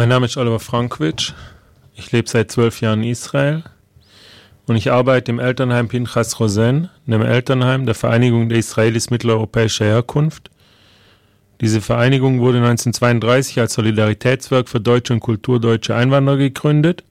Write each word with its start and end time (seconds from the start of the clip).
Mein 0.00 0.10
Name 0.10 0.26
ist 0.26 0.36
Oliver 0.36 0.60
Frankwitsch. 0.60 1.32
Ich 1.96 2.12
lebe 2.12 2.28
seit 2.28 2.52
zwölf 2.52 2.80
Jahren 2.80 3.02
in 3.02 3.10
Israel 3.10 3.64
und 4.68 4.76
ich 4.76 4.92
arbeite 4.92 5.32
im 5.32 5.40
Elternheim 5.40 5.88
Pinchas 5.88 6.38
Rosen, 6.38 6.88
einem 7.08 7.22
Elternheim 7.22 7.84
der 7.84 7.96
Vereinigung 7.96 8.48
der 8.48 8.58
Israelis 8.58 9.10
mitteleuropäischer 9.10 9.86
Herkunft. 9.86 10.52
Diese 11.60 11.80
Vereinigung 11.80 12.38
wurde 12.38 12.58
1932 12.58 13.58
als 13.58 13.74
Solidaritätswerk 13.74 14.68
für 14.68 14.80
deutsche 14.80 15.14
und 15.14 15.18
kulturdeutsche 15.18 15.96
Einwanderer 15.96 16.36
gegründet 16.36 17.02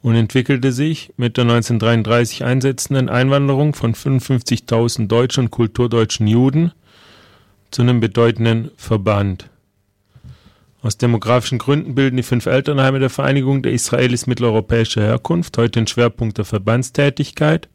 und 0.00 0.14
entwickelte 0.14 0.72
sich 0.72 1.12
mit 1.18 1.36
der 1.36 1.42
1933 1.42 2.42
einsetzenden 2.42 3.10
Einwanderung 3.10 3.74
von 3.74 3.94
55.000 3.94 5.08
deutschen 5.08 5.44
und 5.44 5.50
kulturdeutschen 5.50 6.26
Juden 6.26 6.72
zu 7.70 7.82
einem 7.82 8.00
bedeutenden 8.00 8.70
Verband. 8.78 9.50
Aus 10.86 10.98
demografischen 10.98 11.58
Gründen 11.58 11.96
bilden 11.96 12.16
die 12.16 12.22
fünf 12.22 12.46
Elternheime 12.46 13.00
der 13.00 13.10
Vereinigung 13.10 13.60
der 13.60 13.72
Israelis 13.72 14.28
mitteleuropäischer 14.28 15.02
Herkunft 15.02 15.58
heute 15.58 15.80
den 15.80 15.88
Schwerpunkt 15.88 16.38
der 16.38 16.44
Verbandstätigkeit. 16.44 17.68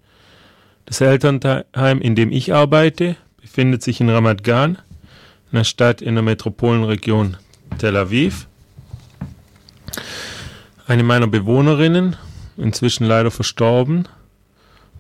Das 0.86 1.02
Elternheim, 1.02 2.00
in 2.00 2.16
dem 2.16 2.32
ich 2.32 2.54
arbeite, 2.54 3.18
befindet 3.42 3.84
sich 3.84 4.00
in 4.00 4.10
Ramat 4.10 4.46
Gan, 4.46 4.78
einer 5.52 5.66
Stadt 5.66 6.02
in 6.02 6.16
der 6.16 6.24
Metropolenregion 6.24 7.36
Tel 7.80 7.98
Aviv. 7.98 8.48
Eine 10.88 11.04
meiner 11.04 11.28
Bewohnerinnen, 11.28 12.16
inzwischen 12.56 13.04
leider 13.04 13.30
verstorben, 13.30 14.08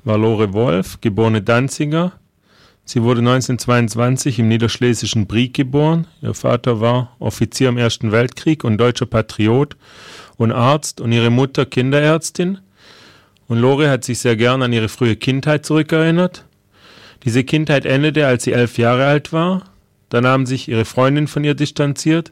war 0.03 0.17
Lore 0.17 0.51
Wolf, 0.51 0.99
geborene 0.99 1.41
Danziger, 1.41 2.11
Sie 2.83 3.03
wurde 3.03 3.19
1922 3.19 4.39
im 4.39 4.47
niederschlesischen 4.47 5.27
Brieg 5.27 5.53
geboren. 5.53 6.07
Ihr 6.21 6.33
Vater 6.33 6.81
war 6.81 7.15
Offizier 7.19 7.69
im 7.69 7.77
Ersten 7.77 8.11
Weltkrieg 8.11 8.63
und 8.63 8.77
deutscher 8.77 9.05
Patriot 9.05 9.77
und 10.37 10.51
Arzt 10.51 10.99
und 10.99 11.11
ihre 11.11 11.29
Mutter 11.29 11.65
Kinderärztin. 11.65 12.59
Und 13.47 13.59
Lore 13.59 13.89
hat 13.89 14.03
sich 14.03 14.19
sehr 14.19 14.35
gern 14.35 14.61
an 14.61 14.73
ihre 14.73 14.89
frühe 14.89 15.15
Kindheit 15.15 15.65
zurückerinnert. 15.65 16.45
Diese 17.23 17.43
Kindheit 17.43 17.85
endete, 17.85 18.25
als 18.25 18.43
sie 18.43 18.53
elf 18.53 18.77
Jahre 18.77 19.05
alt 19.05 19.31
war. 19.31 19.63
Dann 20.09 20.25
haben 20.25 20.45
sich 20.45 20.67
ihre 20.67 20.85
Freundin 20.85 21.27
von 21.27 21.43
ihr 21.43 21.53
distanziert 21.53 22.31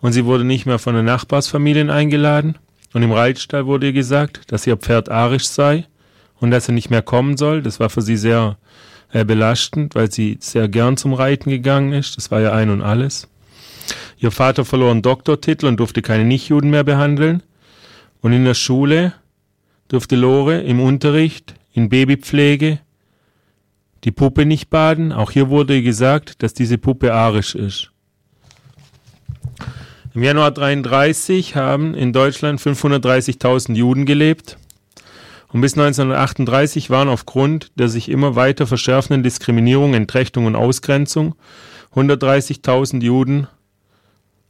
und 0.00 0.12
sie 0.12 0.24
wurde 0.24 0.44
nicht 0.44 0.66
mehr 0.66 0.78
von 0.78 0.94
den 0.94 1.04
Nachbarsfamilien 1.04 1.90
eingeladen. 1.90 2.56
Und 2.92 3.02
im 3.02 3.12
Reitstall 3.12 3.66
wurde 3.66 3.86
ihr 3.86 3.92
gesagt, 3.92 4.50
dass 4.50 4.66
ihr 4.66 4.76
Pferd 4.76 5.10
arisch 5.10 5.48
sei 5.48 5.86
und 6.40 6.50
dass 6.50 6.68
er 6.68 6.74
nicht 6.74 6.90
mehr 6.90 7.02
kommen 7.02 7.36
soll. 7.36 7.62
Das 7.62 7.80
war 7.80 7.90
für 7.90 8.02
sie 8.02 8.16
sehr 8.16 8.58
belastend, 9.10 9.94
weil 9.94 10.10
sie 10.10 10.38
sehr 10.40 10.68
gern 10.68 10.96
zum 10.96 11.14
Reiten 11.14 11.50
gegangen 11.50 11.92
ist. 11.92 12.16
Das 12.16 12.30
war 12.30 12.40
ja 12.40 12.52
ein 12.52 12.70
und 12.70 12.82
alles. 12.82 13.28
Ihr 14.18 14.30
Vater 14.30 14.64
verlor 14.64 14.90
einen 14.90 15.02
Doktortitel 15.02 15.66
und 15.66 15.78
durfte 15.78 16.02
keine 16.02 16.24
Nichtjuden 16.24 16.70
mehr 16.70 16.84
behandeln. 16.84 17.42
Und 18.20 18.32
in 18.32 18.44
der 18.44 18.54
Schule 18.54 19.14
durfte 19.88 20.16
Lore 20.16 20.60
im 20.60 20.80
Unterricht, 20.80 21.54
in 21.72 21.88
Babypflege, 21.88 22.80
die 24.04 24.10
Puppe 24.10 24.44
nicht 24.44 24.70
baden. 24.70 25.12
Auch 25.12 25.30
hier 25.30 25.48
wurde 25.48 25.82
gesagt, 25.82 26.42
dass 26.42 26.52
diese 26.52 26.78
Puppe 26.78 27.14
arisch 27.14 27.54
ist. 27.54 27.90
Im 30.14 30.22
Januar 30.22 30.50
33 30.50 31.54
haben 31.54 31.94
in 31.94 32.12
Deutschland 32.12 32.60
530.000 32.60 33.74
Juden 33.74 34.04
gelebt. 34.04 34.58
Und 35.50 35.62
bis 35.62 35.74
1938 35.74 36.90
waren 36.90 37.08
aufgrund 37.08 37.72
der 37.78 37.88
sich 37.88 38.10
immer 38.10 38.36
weiter 38.36 38.66
verschärfenden 38.66 39.22
Diskriminierung, 39.22 39.94
Entrechtung 39.94 40.46
und 40.46 40.56
Ausgrenzung 40.56 41.34
130.000 41.94 43.02
Juden 43.02 43.46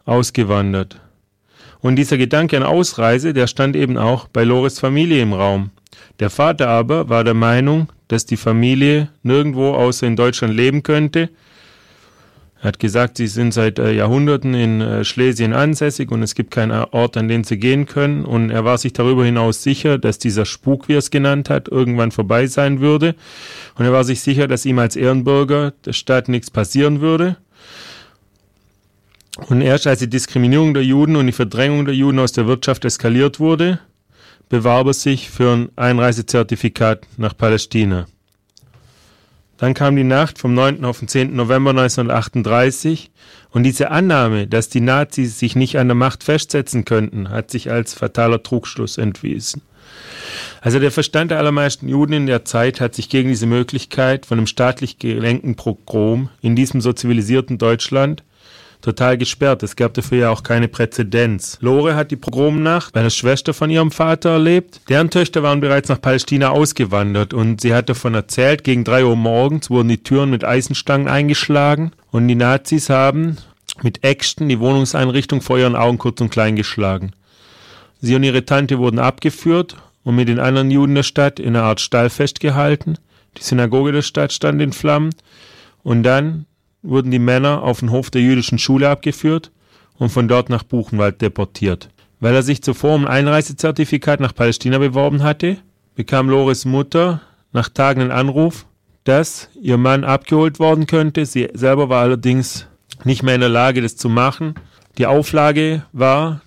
ausgewandert. 0.05 1.01
Und 1.81 1.97
dieser 1.97 2.19
Gedanke 2.19 2.57
an 2.57 2.65
Ausreise, 2.65 3.33
der 3.33 3.47
stand 3.47 3.77
eben 3.77 3.97
auch 3.97 4.27
bei 4.27 4.43
Loris 4.43 4.81
Familie 4.81 5.23
im 5.23 5.33
Raum. 5.33 5.71
Der 6.19 6.31
Vater 6.31 6.69
aber 6.69 7.09
war 7.09 7.23
der 7.23 7.35
Meinung, 7.35 7.89
dass 8.09 8.27
die 8.27 8.37
Familie 8.37 9.11
nirgendwo 9.23 9.75
außer 9.75 10.07
in 10.07 10.17
Deutschland 10.17 10.55
leben 10.55 10.83
könnte, 10.83 11.31
er 12.61 12.69
hat 12.69 12.81
gesagt, 12.81 13.19
sie 13.19 13.29
sind 13.29 13.55
seit 13.55 13.79
äh, 13.79 13.93
Jahrhunderten 13.93 14.53
in 14.55 14.81
äh, 14.81 15.05
Schlesien 15.05 15.53
ansässig 15.53 16.11
und 16.11 16.25
es 16.25 16.35
gibt 16.35 16.51
keinen 16.51 16.73
Ort, 16.73 17.17
an 17.17 17.29
den 17.29 17.45
sie 17.45 17.59
gehen 17.59 17.87
können. 17.87 18.25
Und 18.25 18.51
er 18.51 18.65
war 18.65 18.79
sich 18.79 18.93
darüber 18.93 19.25
hinaus 19.25 19.63
sicher, 19.63 19.97
dass 19.97 20.19
dieser 20.19 20.45
Spuk, 20.45 20.89
wie 20.89 20.95
er 20.95 20.99
es 20.99 21.11
genannt 21.11 21.51
hat, 21.51 21.69
irgendwann 21.69 22.11
vorbei 22.11 22.49
sein 22.49 22.81
würde. 22.81 23.15
Und 23.77 23.85
er 23.85 23.93
war 23.93 24.03
sich 24.03 24.23
sicher, 24.23 24.49
dass 24.49 24.67
ihm 24.67 24.81
als 24.81 24.97
Ehrenbürger 24.97 25.73
der 25.85 25.93
Stadt 25.93 26.29
nichts 26.29 26.51
passieren 26.51 27.01
würde. 27.01 27.37
Und 29.47 29.61
erst 29.61 29.87
als 29.87 30.01
die 30.01 30.11
Diskriminierung 30.11 30.75
der 30.75 30.85
Juden 30.85 31.15
und 31.15 31.27
die 31.27 31.33
Verdrängung 31.33 31.85
der 31.85 31.95
Juden 31.95 32.19
aus 32.19 32.33
der 32.33 32.49
Wirtschaft 32.49 32.85
eskaliert 32.85 33.39
wurde, 33.39 33.79
bewarb 34.49 34.89
er 34.89 34.95
sich 34.95 35.31
für 35.31 35.53
ein 35.53 35.69
Einreisezertifikat 35.77 37.07
nach 37.19 37.37
Palästina. 37.37 38.09
Dann 39.59 39.75
kam 39.75 39.97
die 39.97 40.05
Nacht 40.05 40.39
vom 40.39 40.55
9. 40.55 40.85
auf 40.85 41.01
den 41.01 41.09
10. 41.09 41.35
November 41.35 41.71
1938 41.71 43.11
und 43.51 43.65
diese 43.65 43.91
Annahme, 43.91 44.47
dass 44.47 44.69
die 44.69 44.81
Nazis 44.81 45.39
sich 45.39 45.57
nicht 45.57 45.79
an 45.79 45.89
der 45.89 45.97
Macht 45.97 46.23
festsetzen 46.23 46.85
könnten, 46.85 47.29
hat 47.29 47.51
sich 47.51 47.71
als 47.71 47.93
fataler 47.93 48.43
Trugschluss 48.43 48.99
entwiesen. 48.99 49.63
Also 50.61 50.79
der 50.79 50.93
Verstand 50.93 51.33
der 51.33 51.39
allermeisten 51.39 51.89
Juden 51.89 52.13
in 52.13 52.27
der 52.27 52.45
Zeit 52.45 52.81
hat 52.81 52.95
sich 52.95 53.09
gegen 53.09 53.31
diese 53.31 53.47
Möglichkeit 53.47 54.27
von 54.27 54.39
einem 54.39 54.47
staatlich 54.47 54.99
gelenkten 54.99 55.57
Pogrom 55.57 56.29
in 56.41 56.55
diesem 56.55 56.81
so 56.81 56.93
zivilisierten 56.93 57.59
Deutschland 57.59 58.23
total 58.89 59.19
gesperrt. 59.19 59.63
Es 59.63 59.77
gab 59.77 59.93
dafür 59.93 60.19
ja 60.19 60.31
auch 60.31 60.43
keine 60.43 60.67
Präzedenz. 60.67 61.59
Lore 61.61 61.95
hat 61.95 62.11
die 62.11 62.17
Pogromnacht 62.17 62.95
bei 62.95 63.01
einer 63.01 63.11
Schwester 63.11 63.53
von 63.53 63.69
ihrem 63.69 63.91
Vater 63.91 64.31
erlebt. 64.31 64.81
Deren 64.89 65.11
Töchter 65.11 65.43
waren 65.43 65.61
bereits 65.61 65.91
nach 65.91 66.01
Palästina 66.01 66.49
ausgewandert 66.49 67.35
und 67.35 67.61
sie 67.61 67.75
hat 67.75 67.91
davon 67.91 68.15
erzählt, 68.15 68.65
gegen 68.65 68.85
drei 68.85 69.05
Uhr 69.05 69.17
morgens 69.17 69.69
wurden 69.69 69.89
die 69.89 70.03
Türen 70.03 70.31
mit 70.31 70.43
Eisenstangen 70.43 71.07
eingeschlagen 71.07 71.93
und 72.11 72.27
die 72.29 72.35
Nazis 72.35 72.89
haben 72.89 73.37
mit 73.83 74.05
Äxten 74.05 74.49
die 74.49 74.59
Wohnungseinrichtung 74.59 75.43
vor 75.43 75.59
ihren 75.59 75.77
Augen 75.77 75.99
kurz 75.99 76.21
und 76.23 76.31
klein 76.31 76.57
geschlagen. 76.57 77.13
Sie 78.01 78.15
und 78.15 78.23
ihre 78.23 78.47
Tante 78.47 78.79
wurden 78.79 78.99
abgeführt 78.99 79.77
und 80.03 80.17
mit 80.17 80.29
den 80.29 80.39
anderen 80.39 80.71
Juden 80.71 80.95
der 80.95 81.03
Stadt 81.03 81.39
in 81.39 81.55
einer 81.55 81.65
Art 81.65 81.81
Stall 81.81 82.09
festgehalten. 82.09 82.97
Die 83.37 83.43
Synagoge 83.43 83.93
der 83.93 84.03
Stadt 84.03 84.33
stand 84.33 84.63
in 84.63 84.73
Flammen. 84.73 85.11
Und 85.83 86.03
dann 86.03 86.47
wurden 86.83 87.11
die 87.11 87.19
Männer 87.19 87.63
auf 87.63 87.81
den 87.81 87.91
Hof 87.91 88.11
der 88.11 88.23
jüdischen 88.23 88.59
Schule 88.59 88.89
abgeführt 88.89 89.51
und 89.99 90.11
von 90.11 90.29
dort 90.29 90.49
nach 90.49 90.63
Buchenwald 90.63 91.21
deportiert. 91.21 91.91
Weil 92.21 92.35
er 92.35 92.43
sich 92.43 92.63
zuvor 92.63 92.95
um 92.95 93.07
ein 93.07 93.27
Einreisezertifikat 93.27 94.21
nach 94.21 94.35
Palästina 94.35 94.79
beworben 94.79 95.23
hatte, 95.23 95.59
bekam 95.95 96.29
Loris 96.29 96.65
Mutter 96.65 97.21
nach 97.53 97.69
Tagen 97.69 98.01
einen 98.01 98.11
Anruf, 98.11 98.67
dass 99.05 99.49
ihr 99.61 99.77
Mann 99.77 100.05
abgeholt 100.05 100.59
worden 100.59 100.87
könnte. 100.87 101.27
Sie 101.27 101.49
selber 101.55 101.89
war 101.89 102.03
allerdings 102.03 102.67
nicht 103.05 103.23
mehr 103.23 103.35
in 103.35 103.41
der 103.41 103.51
Lage, 103.51 103.83
das 103.83 103.97
zu 103.97 104.09
machen. 104.09 104.55
Die 104.99 105.07
Auflage 105.07 105.85
war, 105.93 106.41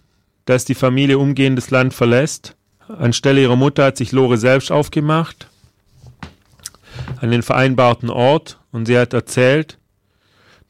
dass 0.46 0.66
die 0.66 0.76
Familie 0.76 1.18
umgehend 1.18 1.58
das 1.58 1.72
Land 1.72 1.94
verlässt. 1.94 2.56
Anstelle 2.88 3.42
ihrer 3.42 3.56
Mutter 3.56 3.86
hat 3.86 3.98
sich 3.98 4.12
Lore 4.12 4.38
selbst 4.38 4.72
aufgemacht 4.72 5.48
an 7.20 7.32
den 7.32 7.44
vereinbarten 7.44 8.10
Ort 8.10 8.60
und 8.72 8.86
sie 8.86 8.98
hat 8.98 9.14
erzählt, 9.14 9.78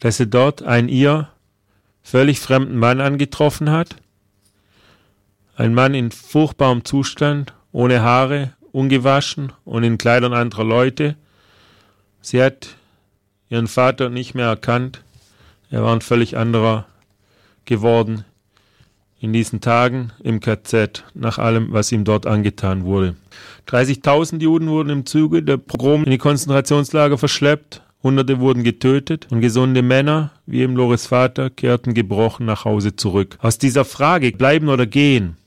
dass 0.01 0.17
sie 0.17 0.28
dort 0.28 0.63
einen 0.63 0.89
ihr 0.89 1.29
völlig 2.03 2.41
fremden 2.41 2.78
Mann 2.78 3.00
angetroffen 3.00 3.69
hat. 3.69 3.95
Ein 5.56 5.73
Mann 5.73 5.94
in 5.94 6.12
furchtbarem 6.12 6.84
Zustand, 6.84 7.53
ohne 7.72 8.01
Haare, 8.01 8.53
ungewaschen 8.72 9.53
und 9.63 9.84
in 9.84 9.97
Kleidern 9.97 10.34
anderer 10.34 10.63
Leute. 10.63 11.16
Sie 12.19 12.41
hat 12.41 12.75
ihren 13.50 13.67
Vater 13.67 14.09
nicht 14.09 14.34
mehr 14.34 14.47
erkannt. 14.47 15.03
Er 15.69 15.84
war 15.84 15.93
ein 15.93 16.02
völlig 16.02 16.35
anderer 16.35 16.85
geworden 17.66 18.26
in 19.20 19.34
diesen 19.34 19.61
Tagen 19.61 20.11
im 20.23 20.40
KZ, 20.40 21.03
nach 21.14 21.37
allem, 21.37 21.72
was 21.72 21.91
ihm 21.91 22.05
dort 22.05 22.26
angetan 22.26 22.85
wurde. 22.85 23.16
30.000 23.67 24.41
Juden 24.41 24.67
wurden 24.67 24.90
im 24.90 25.05
Zuge 25.05 25.43
der 25.43 25.58
Pogrom 25.58 26.05
in 26.05 26.09
die 26.09 26.17
Konzentrationslager 26.17 27.20
verschleppt, 27.20 27.84
Hunderte 28.03 28.40
wurden 28.40 28.64
getötet 28.64 29.28
und 29.30 29.42
gesunde 29.42 29.82
Männer, 29.82 30.32
wie 30.46 30.62
eben 30.62 30.76
Loris 30.76 31.06
Vater, 31.08 31.50
kehrten 31.50 31.94
gebrochen 31.94 32.46
nach 32.46 32.66
Hause 32.66 32.96
zurück. 32.96 33.38
Aus 33.42 33.58
dieser 33.58 33.86
Frage, 33.86 34.32
bleiben 34.32 34.70
oder 34.70 34.88
gehen, 34.88 35.38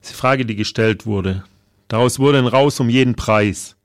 ist 0.00 0.10
die 0.10 0.14
Frage, 0.14 0.46
die 0.46 0.54
gestellt 0.54 1.04
wurde. 1.04 1.44
Daraus 1.88 2.18
wurde 2.18 2.38
ein 2.38 2.46
Raus 2.46 2.78
um 2.78 2.88
jeden 2.88 3.16
Preis. 3.16 3.76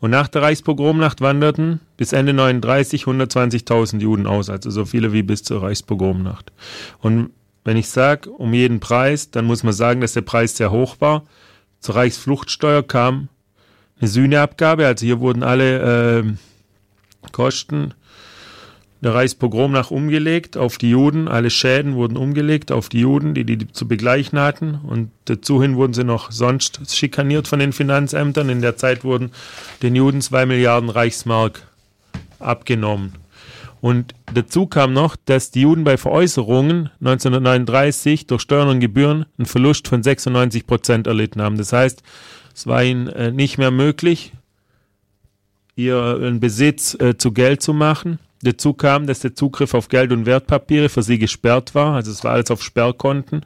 Und 0.00 0.10
nach 0.10 0.28
der 0.28 0.42
Reichspogromnacht 0.42 1.20
wanderten 1.20 1.80
bis 1.96 2.12
Ende 2.12 2.32
39 2.34 3.04
120.000 3.04 4.00
Juden 4.00 4.26
aus, 4.26 4.50
also 4.50 4.70
so 4.70 4.84
viele 4.84 5.12
wie 5.12 5.22
bis 5.22 5.42
zur 5.42 5.62
Reichspogromnacht. 5.62 6.52
Und 7.00 7.30
wenn 7.64 7.78
ich 7.78 7.88
sage, 7.88 8.30
um 8.30 8.52
jeden 8.52 8.80
Preis, 8.80 9.30
dann 9.30 9.46
muss 9.46 9.62
man 9.62 9.72
sagen, 9.72 10.02
dass 10.02 10.12
der 10.12 10.20
Preis 10.20 10.56
sehr 10.56 10.70
hoch 10.70 10.96
war. 11.00 11.24
Zur 11.80 11.96
Reichsfluchtsteuer 11.96 12.82
kam 12.82 13.28
eine 13.98 14.08
Sühneabgabe, 14.08 14.86
also 14.86 15.06
hier 15.06 15.20
wurden 15.20 15.42
alle 15.42 16.18
äh, 16.18 16.32
Kosten 17.32 17.94
der 19.04 19.14
Reichspogrom 19.14 19.70
nach 19.70 19.90
umgelegt 19.90 20.56
auf 20.56 20.78
die 20.78 20.90
Juden. 20.90 21.28
Alle 21.28 21.50
Schäden 21.50 21.94
wurden 21.94 22.16
umgelegt 22.16 22.72
auf 22.72 22.88
die 22.88 23.00
Juden, 23.00 23.34
die 23.34 23.44
die 23.44 23.70
zu 23.70 23.86
begleichen 23.86 24.40
hatten. 24.40 24.80
Und 24.82 25.10
dazuhin 25.26 25.76
wurden 25.76 25.92
sie 25.92 26.04
noch 26.04 26.32
sonst 26.32 26.80
schikaniert 26.90 27.46
von 27.46 27.58
den 27.58 27.72
Finanzämtern. 27.72 28.48
In 28.48 28.62
der 28.62 28.76
Zeit 28.76 29.04
wurden 29.04 29.30
den 29.82 29.94
Juden 29.94 30.22
zwei 30.22 30.46
Milliarden 30.46 30.88
Reichsmark 30.88 31.66
abgenommen. 32.38 33.12
Und 33.82 34.14
dazu 34.32 34.66
kam 34.66 34.94
noch, 34.94 35.14
dass 35.26 35.50
die 35.50 35.60
Juden 35.60 35.84
bei 35.84 35.98
Veräußerungen 35.98 36.88
1939 37.00 38.26
durch 38.26 38.40
Steuern 38.40 38.68
und 38.68 38.80
Gebühren 38.80 39.26
einen 39.36 39.44
Verlust 39.44 39.88
von 39.88 40.02
96 40.02 40.66
Prozent 40.66 41.06
erlitten 41.06 41.42
haben. 41.42 41.58
Das 41.58 41.74
heißt, 41.74 42.02
es 42.54 42.66
war 42.66 42.82
ihnen 42.82 43.08
äh, 43.08 43.30
nicht 43.30 43.58
mehr 43.58 43.70
möglich, 43.70 44.32
ihren 45.76 46.40
Besitz 46.40 46.94
äh, 47.00 47.16
zu 47.16 47.32
Geld 47.32 47.62
zu 47.62 47.72
machen. 47.72 48.18
Dazu 48.42 48.74
kam, 48.74 49.06
dass 49.06 49.20
der 49.20 49.34
Zugriff 49.34 49.72
auf 49.72 49.88
Geld 49.88 50.12
und 50.12 50.26
Wertpapiere 50.26 50.90
für 50.90 51.02
sie 51.02 51.18
gesperrt 51.18 51.74
war. 51.74 51.94
Also 51.94 52.10
es 52.10 52.24
war 52.24 52.32
alles 52.32 52.50
auf 52.50 52.62
Sperrkonten. 52.62 53.40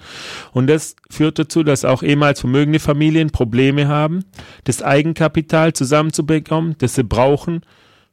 Und 0.53 0.67
das 0.67 0.97
führt 1.09 1.39
dazu, 1.39 1.63
dass 1.63 1.85
auch 1.85 2.03
ehemals 2.03 2.41
vermögende 2.41 2.81
Familien 2.81 3.31
Probleme 3.31 3.87
haben, 3.87 4.25
das 4.65 4.83
Eigenkapital 4.83 5.73
zusammenzubekommen, 5.73 6.75
das 6.79 6.97
sie 6.97 7.05
brauchen 7.05 7.63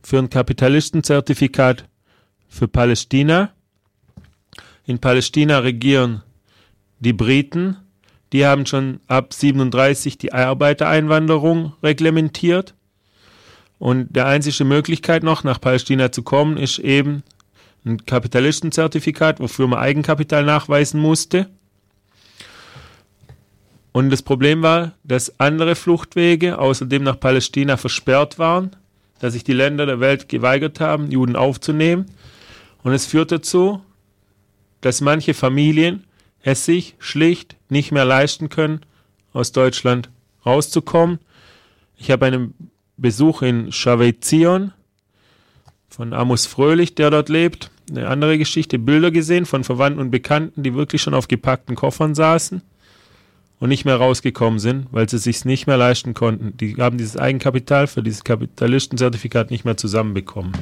für 0.03 0.19
ein 0.19 0.29
Kapitalistenzertifikat 0.29 1.85
für 2.47 2.67
Palästina. 2.67 3.49
In 4.85 4.99
Palästina 4.99 5.59
regieren 5.59 6.21
die 6.99 7.13
Briten. 7.13 7.77
Die 8.31 8.45
haben 8.45 8.67
schon 8.67 8.99
ab 9.07 9.33
37 9.33 10.19
die 10.19 10.33
Arbeitereinwanderung 10.33 11.73
reglementiert. 11.81 12.75
Und 13.77 14.15
der 14.15 14.25
einzige 14.25 14.63
Möglichkeit 14.63 15.23
noch, 15.23 15.43
nach 15.43 15.59
Palästina 15.59 16.11
zu 16.11 16.23
kommen, 16.23 16.57
ist 16.57 16.79
eben 16.79 17.23
ein 17.85 18.05
Kapitalistenzertifikat, 18.05 19.39
wofür 19.39 19.67
man 19.67 19.79
Eigenkapital 19.79 20.43
nachweisen 20.43 20.99
musste. 20.99 21.49
Und 23.91 24.09
das 24.09 24.21
Problem 24.21 24.61
war, 24.61 24.93
dass 25.03 25.39
andere 25.39 25.75
Fluchtwege 25.75 26.59
außerdem 26.59 27.03
nach 27.03 27.19
Palästina 27.19 27.77
versperrt 27.77 28.39
waren, 28.39 28.75
dass 29.19 29.33
sich 29.33 29.43
die 29.43 29.53
Länder 29.53 29.85
der 29.85 29.99
Welt 29.99 30.27
geweigert 30.27 30.79
haben, 30.79 31.11
Juden 31.11 31.35
aufzunehmen. 31.35 32.05
Und 32.83 32.91
es 32.91 33.05
führt 33.05 33.31
dazu, 33.31 33.81
dass 34.81 35.01
manche 35.01 35.33
Familien 35.33 36.03
es 36.43 36.65
sich 36.65 36.95
schlicht 36.99 37.55
nicht 37.69 37.91
mehr 37.91 38.05
leisten 38.05 38.49
können, 38.49 38.81
aus 39.33 39.51
Deutschland 39.51 40.09
rauszukommen. 40.45 41.19
Ich 41.97 42.11
habe 42.11 42.25
einen 42.25 42.53
Besuch 42.97 43.41
in 43.41 43.71
Chavet-Zion 43.71 44.71
von 45.89 46.13
Amos 46.13 46.45
Fröhlich, 46.45 46.95
der 46.95 47.09
dort 47.09 47.29
lebt. 47.29 47.71
Eine 47.89 48.07
andere 48.07 48.37
Geschichte, 48.37 48.79
Bilder 48.79 49.11
gesehen 49.11 49.45
von 49.45 49.63
Verwandten 49.63 50.01
und 50.01 50.11
Bekannten, 50.11 50.63
die 50.63 50.73
wirklich 50.73 51.01
schon 51.01 51.13
auf 51.13 51.27
gepackten 51.27 51.75
Koffern 51.75 52.15
saßen 52.15 52.61
und 53.59 53.69
nicht 53.69 53.85
mehr 53.85 53.97
rausgekommen 53.97 54.59
sind, 54.59 54.87
weil 54.91 55.07
sie 55.07 55.17
sich 55.17 55.45
nicht 55.45 55.67
mehr 55.67 55.77
leisten 55.77 56.13
konnten. 56.13 56.57
Die 56.57 56.75
haben 56.75 56.97
dieses 56.97 57.17
Eigenkapital 57.17 57.87
für 57.87 58.03
dieses 58.03 58.23
Kapitalistenzertifikat 58.23 59.51
nicht 59.51 59.65
mehr 59.65 59.77
zusammenbekommen. 59.77 60.53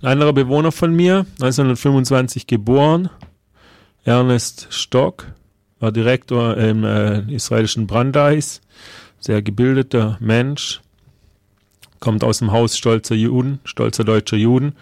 Ein 0.00 0.08
anderer 0.08 0.32
Bewohner 0.32 0.72
von 0.72 0.94
mir, 0.94 1.26
1925 1.40 2.46
geboren, 2.46 3.08
Ernest 4.04 4.66
Stock, 4.70 5.26
war 5.78 5.92
Direktor 5.92 6.56
im 6.56 6.84
äh, 6.84 7.20
israelischen 7.32 7.86
Brandeis, 7.86 8.60
sehr 9.22 9.40
gebildeter 9.40 10.18
Mensch, 10.20 10.82
kommt 12.00 12.24
aus 12.24 12.40
dem 12.40 12.52
Haus 12.52 12.76
stolzer 12.76 13.14
Juden, 13.14 13.60
stolzer 13.64 14.04
deutscher 14.04 14.36
Juden. 14.36 14.74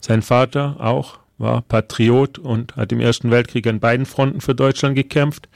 Sein 0.00 0.22
Vater 0.22 0.76
auch 0.78 1.18
war 1.38 1.62
Patriot 1.62 2.38
und 2.38 2.76
hat 2.76 2.92
im 2.92 3.00
Ersten 3.00 3.30
Weltkrieg 3.30 3.66
an 3.66 3.80
beiden 3.80 4.06
Fronten 4.06 4.40
für 4.40 4.54
Deutschland 4.54 4.94
gekämpft. 4.94 5.48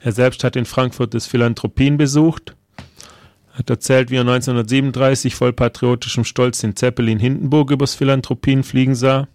Er 0.00 0.12
selbst 0.12 0.44
hat 0.44 0.54
in 0.54 0.64
Frankfurt 0.64 1.14
das 1.14 1.26
Philanthropien 1.26 1.96
besucht 1.96 2.54
hat 3.58 3.68
erzählt, 3.68 4.10
wie 4.10 4.16
er 4.16 4.20
1937 4.20 5.34
voll 5.34 5.52
patriotischem 5.52 6.24
Stolz 6.24 6.60
den 6.60 6.76
Zeppelin 6.76 7.18
Hindenburg 7.18 7.72
übers 7.72 7.96
Philanthropien 7.96 8.62
fliegen 8.62 8.94
sah. 8.94 9.26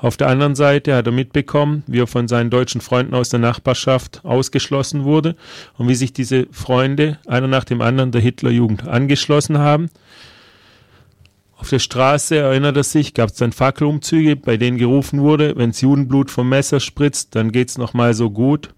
Auf 0.00 0.16
der 0.16 0.28
anderen 0.28 0.54
Seite 0.54 0.94
hat 0.94 1.06
er 1.06 1.12
mitbekommen, 1.12 1.82
wie 1.88 1.98
er 1.98 2.06
von 2.06 2.28
seinen 2.28 2.50
deutschen 2.50 2.80
Freunden 2.80 3.14
aus 3.14 3.30
der 3.30 3.40
Nachbarschaft 3.40 4.24
ausgeschlossen 4.24 5.02
wurde 5.02 5.34
und 5.76 5.88
wie 5.88 5.96
sich 5.96 6.12
diese 6.12 6.46
Freunde 6.52 7.18
einer 7.26 7.48
nach 7.48 7.64
dem 7.64 7.80
anderen 7.80 8.12
der 8.12 8.20
Hitlerjugend 8.20 8.86
angeschlossen 8.86 9.58
haben. 9.58 9.90
Auf 11.56 11.68
der 11.70 11.80
Straße, 11.80 12.36
erinnert 12.36 12.76
er 12.76 12.84
sich, 12.84 13.12
gab 13.12 13.30
es 13.30 13.34
dann 13.34 13.50
Fackelumzüge, 13.50 14.36
bei 14.36 14.56
denen 14.56 14.78
gerufen 14.78 15.20
wurde, 15.20 15.56
wenn's 15.56 15.80
Judenblut 15.80 16.30
vom 16.30 16.48
Messer 16.48 16.78
spritzt, 16.78 17.34
dann 17.34 17.50
geht's 17.50 17.76
noch 17.76 17.92
mal 17.92 18.14
so 18.14 18.30
gut. 18.30 18.70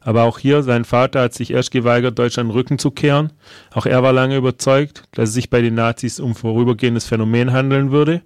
Aber 0.00 0.22
auch 0.22 0.38
hier, 0.38 0.62
sein 0.62 0.86
Vater 0.86 1.20
hat 1.20 1.34
sich 1.34 1.50
erst 1.50 1.70
geweigert, 1.70 2.18
Deutschland 2.18 2.52
Rücken 2.54 2.78
zu 2.78 2.90
kehren. 2.90 3.32
Auch 3.72 3.84
er 3.84 4.02
war 4.02 4.14
lange 4.14 4.38
überzeugt, 4.38 5.04
dass 5.12 5.28
es 5.28 5.34
sich 5.34 5.50
bei 5.50 5.60
den 5.60 5.74
Nazis 5.74 6.18
um 6.18 6.34
vorübergehendes 6.34 7.04
Phänomen 7.04 7.52
handeln 7.52 7.92
würde. 7.92 8.22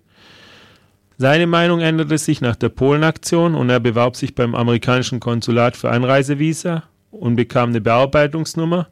Seine 1.19 1.47
Meinung 1.47 1.81
änderte 1.81 2.19
sich 2.19 2.41
nach 2.41 2.57
der 2.57 2.69
Polenaktion 2.69 3.55
und 3.55 3.71
er 3.71 3.81
bewarb 3.81 4.17
sich 4.17 4.35
beim 4.35 4.55
amerikanischen 4.55 5.21
Konsulat 5.21 5.77
für 5.77 5.91
Einreisevisa 5.91 6.83
und 7.11 7.37
bekam 7.37 7.71
eine 7.71 7.81
Bearbeitungsnummer, 7.81 8.89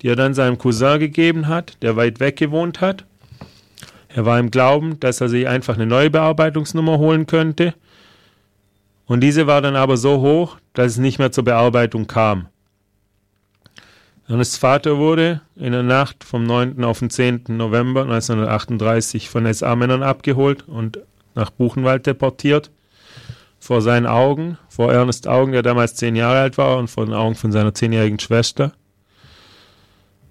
die 0.00 0.08
er 0.08 0.16
dann 0.16 0.34
seinem 0.34 0.58
Cousin 0.58 1.00
gegeben 1.00 1.48
hat, 1.48 1.76
der 1.82 1.96
weit 1.96 2.20
weg 2.20 2.36
gewohnt 2.36 2.80
hat. 2.80 3.04
Er 4.08 4.24
war 4.24 4.38
im 4.38 4.50
Glauben, 4.50 5.00
dass 5.00 5.20
er 5.20 5.28
sich 5.28 5.48
einfach 5.48 5.74
eine 5.74 5.86
neue 5.86 6.10
Bearbeitungsnummer 6.10 6.98
holen 6.98 7.26
könnte– 7.26 7.74
und 9.08 9.20
diese 9.22 9.46
war 9.46 9.62
dann 9.62 9.74
aber 9.74 9.96
so 9.96 10.20
hoch, 10.20 10.58
dass 10.74 10.92
es 10.92 10.98
nicht 10.98 11.18
mehr 11.18 11.32
zur 11.32 11.44
Bearbeitung 11.44 12.06
kam. 12.06 12.48
Ernests 14.28 14.58
Vater 14.58 14.98
wurde 14.98 15.40
in 15.56 15.72
der 15.72 15.82
Nacht 15.82 16.24
vom 16.24 16.44
9. 16.44 16.84
auf 16.84 16.98
den 16.98 17.08
10. 17.08 17.44
November 17.48 18.02
1938 18.02 19.30
von 19.30 19.52
SA-Männern 19.52 20.02
abgeholt 20.02 20.68
und 20.68 20.98
nach 21.38 21.50
Buchenwald 21.50 22.06
deportiert. 22.06 22.70
Vor 23.60 23.80
seinen 23.80 24.06
Augen, 24.06 24.58
vor 24.68 24.92
Ernest 24.92 25.26
Augen, 25.26 25.52
der 25.52 25.62
damals 25.62 25.94
zehn 25.94 26.14
Jahre 26.14 26.40
alt 26.40 26.58
war, 26.58 26.78
und 26.78 26.88
vor 26.88 27.06
den 27.06 27.14
Augen 27.14 27.34
von 27.34 27.50
seiner 27.50 27.74
zehnjährigen 27.74 28.20
Schwester. 28.20 28.72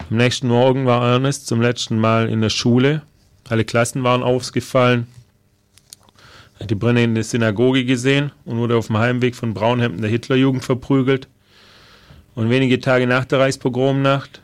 Am 0.09 0.17
nächsten 0.17 0.47
Morgen 0.47 0.85
war 0.85 1.03
Ernest 1.03 1.47
zum 1.47 1.61
letzten 1.61 1.99
Mal 1.99 2.29
in 2.29 2.41
der 2.41 2.49
Schule. 2.49 3.01
Alle 3.49 3.65
Klassen 3.65 4.03
waren 4.03 4.23
ausgefallen. 4.23 5.07
Er 6.57 6.63
hat 6.63 6.69
die 6.69 6.75
brennende 6.75 7.23
Synagoge 7.23 7.85
gesehen 7.85 8.31
und 8.45 8.57
wurde 8.57 8.77
auf 8.77 8.87
dem 8.87 8.97
Heimweg 8.97 9.35
von 9.35 9.53
Braunhemden 9.53 10.01
der 10.01 10.09
Hitlerjugend 10.09 10.63
verprügelt. 10.63 11.27
Und 12.35 12.49
wenige 12.49 12.79
Tage 12.79 13.07
nach 13.07 13.25
der 13.25 13.39
Reichspogromnacht 13.39 14.41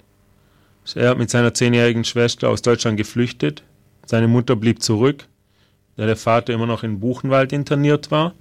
ist 0.84 0.98
er 0.98 1.16
mit 1.16 1.30
seiner 1.30 1.54
zehnjährigen 1.54 2.04
Schwester 2.04 2.50
aus 2.50 2.62
Deutschland 2.62 2.98
geflüchtet. 2.98 3.64
Seine 4.06 4.28
Mutter 4.28 4.56
blieb 4.56 4.82
zurück, 4.82 5.28
da 5.96 6.06
der 6.06 6.16
Vater 6.16 6.54
immer 6.54 6.66
noch 6.66 6.84
in 6.84 7.00
Buchenwald 7.00 7.54
interniert 7.54 8.12
war. 8.12 8.34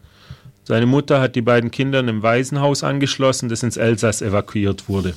Seine 0.64 0.86
Mutter 0.86 1.20
hat 1.20 1.34
die 1.34 1.42
beiden 1.42 1.70
Kinder 1.70 2.00
in 2.00 2.08
einem 2.08 2.22
Waisenhaus 2.22 2.84
angeschlossen, 2.84 3.48
das 3.48 3.62
ins 3.62 3.76
Elsass 3.76 4.22
evakuiert 4.22 4.88
wurde. 4.88 5.14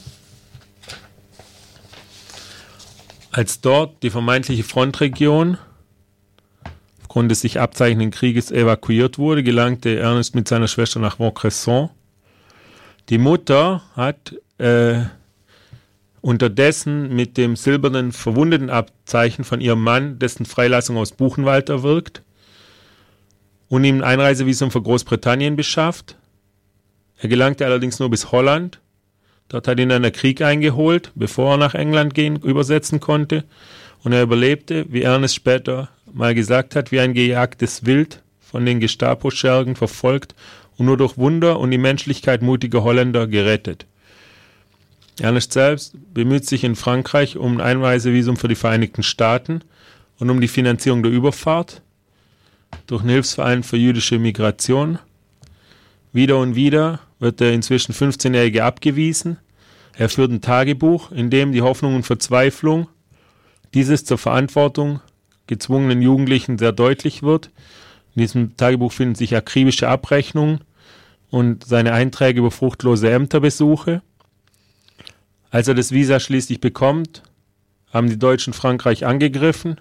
Als 3.32 3.62
dort 3.62 4.02
die 4.02 4.10
vermeintliche 4.10 4.64
Frontregion 4.64 5.58
aufgrund 7.02 7.32
des 7.32 7.42
sich 7.42 7.62
abzeichnenden 7.62 8.12
Krieges 8.12 8.52
evakuiert 8.52 9.18
wurde, 9.18 9.42
gelangte 9.42 9.98
Ernest 9.98 10.36
mit 10.36 10.50
seiner 10.50 10.68
Schwester 10.68 11.00
nach 11.00 11.18
Montcresson. 11.18 11.90
Die 13.08 13.18
Mutter 13.18 13.84
hat 13.96 14.36
äh, 14.58 15.04
unterdessen 16.26 17.16
mit 17.16 17.38
dem 17.38 17.56
silbernen 17.56 18.12
Verwundetenabzeichen 18.12 19.44
von 19.44 19.62
ihrem 19.62 19.84
Mann 19.84 20.18
dessen 20.18 20.48
Freilassung 20.48 20.98
aus 20.98 21.12
Buchenwald 21.12 21.70
erwirkt 21.70 22.24
und 23.68 23.84
ihm 23.84 23.98
ein 23.98 24.04
Einreisevisum 24.04 24.72
für 24.72 24.82
Großbritannien 24.82 25.56
beschafft. 25.56 26.18
Er 27.20 27.30
gelangte 27.30 27.64
allerdings 27.64 28.00
nur 28.00 28.10
bis 28.10 28.32
Holland. 28.32 28.80
Dort 29.50 29.68
hat 29.68 29.80
ihn 29.80 29.90
dann 29.90 30.02
der 30.02 30.10
Krieg 30.10 30.42
eingeholt, 30.42 31.12
bevor 31.14 31.54
er 31.54 31.58
nach 31.58 31.76
England 31.76 32.16
gehen, 32.16 32.38
übersetzen 32.38 33.00
konnte. 33.00 33.44
Und 34.04 34.12
er 34.12 34.24
überlebte, 34.24 34.88
wie 34.90 35.04
Ernest 35.04 35.36
später 35.36 35.90
mal 36.12 36.34
gesagt 36.34 36.76
hat, 36.76 36.92
wie 36.92 37.02
ein 37.02 37.14
gejagtes 37.14 37.86
Wild 37.86 38.24
von 38.40 38.66
den 38.66 38.80
Gestapo-Schergen 38.80 39.76
verfolgt 39.76 40.34
und 40.78 40.88
nur 40.88 40.98
durch 40.98 41.20
Wunder 41.20 41.60
und 41.60 41.70
die 41.70 41.78
Menschlichkeit 41.78 42.42
mutiger 42.42 42.82
Holländer 42.82 43.28
gerettet. 43.28 43.86
Ernest 45.20 45.54
selbst 45.54 45.96
bemüht 46.14 46.46
sich 46.46 46.64
in 46.64 46.76
Frankreich 46.76 47.38
um 47.38 47.56
ein 47.56 47.62
Einreisevisum 47.62 48.38
für 48.38 48.48
die 48.48 48.56
Vereinigten 48.56 49.04
Staaten 49.04 49.62
und 50.20 50.30
um 50.30 50.42
die 50.42 50.48
Finanzierung 50.48 51.04
der 51.04 51.12
Überfahrt 51.12 51.82
durch 52.88 53.02
den 53.02 53.12
Hilfsverein 53.12 53.64
für 53.64 53.78
jüdische 53.78 54.20
Migration. 54.20 55.00
Wieder 56.12 56.38
und 56.38 56.56
wieder 56.56 57.00
wird 57.20 57.40
der 57.40 57.54
inzwischen 57.54 57.94
15-Jährige 57.94 58.64
abgewiesen. 58.64 59.38
Er 59.98 60.10
führt 60.10 60.32
ein 60.32 60.42
Tagebuch, 60.42 61.12
in 61.12 61.30
dem 61.30 61.52
die 61.52 61.62
Hoffnung 61.62 61.96
und 61.96 62.04
Verzweiflung 62.04 62.88
dieses 63.74 64.06
zur 64.06 64.18
Verantwortung 64.18 65.02
gezwungenen 65.48 66.02
Jugendlichen 66.02 66.58
sehr 66.58 66.72
deutlich 66.72 67.24
wird. 67.24 67.52
In 68.16 68.22
diesem 68.22 68.58
Tagebuch 68.58 68.92
finden 68.92 69.16
sich 69.16 69.36
akribische 69.36 69.88
Abrechnungen 69.88 70.62
und 71.30 71.66
seine 71.66 71.94
Einträge 71.94 72.40
über 72.40 72.52
fruchtlose 72.52 73.10
Ämterbesuche. 73.12 74.02
Als 75.56 75.70
er 75.70 75.74
das 75.74 75.94
Visa 75.94 76.20
schließlich 76.20 76.60
bekommt, 76.60 77.24
haben 77.94 78.10
die 78.10 78.20
Deutschen 78.20 78.52
Frankreich 78.52 79.06
angegriffen. 79.06 79.80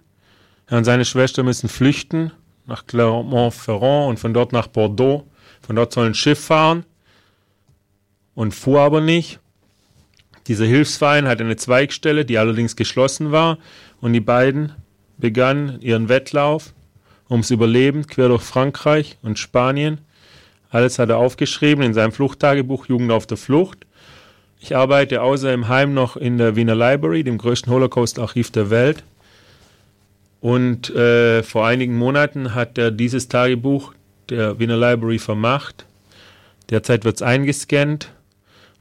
Er 0.69 0.78
und 0.78 0.85
seine 0.85 1.04
Schwester 1.04 1.43
müssen 1.43 1.69
flüchten 1.69 2.31
nach 2.64 2.87
Clermont-Ferrand 2.87 4.09
und 4.09 4.21
von 4.21 4.33
dort 4.33 4.52
nach 4.52 4.69
Bordeaux. 4.69 5.26
Von 5.66 5.75
dort 5.75 5.93
soll 5.93 6.07
ein 6.07 6.14
Schiff 6.14 6.38
fahren 6.38 6.85
und 8.37 8.54
fuhr 8.54 8.83
aber 8.83 9.00
nicht. 9.00 9.40
Dieser 10.47 10.64
Hilfsverein 10.64 11.26
hatte 11.26 11.43
eine 11.43 11.57
Zweigstelle, 11.57 12.25
die 12.25 12.38
allerdings 12.38 12.76
geschlossen 12.76 13.33
war 13.33 13.59
und 14.00 14.12
die 14.12 14.21
beiden 14.21 14.75
begannen 15.19 15.81
ihren 15.81 16.09
Wettlauf 16.09 16.73
ums 17.28 17.50
Überleben 17.50 18.07
quer 18.07 18.28
durch 18.28 18.45
Frankreich 18.45 19.19
und 19.23 19.40
Spanien. 19.40 20.02
Alles 20.71 21.00
hat 21.00 21.09
er 21.09 21.19
aufgeschrieben 21.19 21.83
in 21.83 21.95
seinem 21.95 22.12
Fluchttagebuch 22.12 22.87
Jugend 22.87 23.11
auf 23.11 23.26
der 23.26 23.38
Flucht. 23.38 23.87
Ich 24.64 24.75
arbeite 24.75 25.21
außer 25.21 25.52
im 25.52 25.68
Heim 25.68 25.92
noch 25.92 26.16
in 26.16 26.38
der 26.38 26.56
Wiener 26.56 26.75
Library, 26.75 27.23
dem 27.23 27.37
größten 27.37 27.71
Holocaust-Archiv 27.71 28.50
der 28.50 28.71
Welt. 28.71 29.04
Und 30.40 30.88
äh, 30.88 31.42
vor 31.42 31.66
einigen 31.66 31.99
Monaten 31.99 32.54
hat 32.54 32.78
er 32.78 32.90
dieses 32.90 33.28
Tagebuch 33.28 33.92
der 34.30 34.59
Wiener 34.59 34.78
Library 34.78 35.18
vermacht. 35.18 35.85
Derzeit 36.71 37.04
wird 37.04 37.16
es 37.16 37.21
eingescannt. 37.21 38.11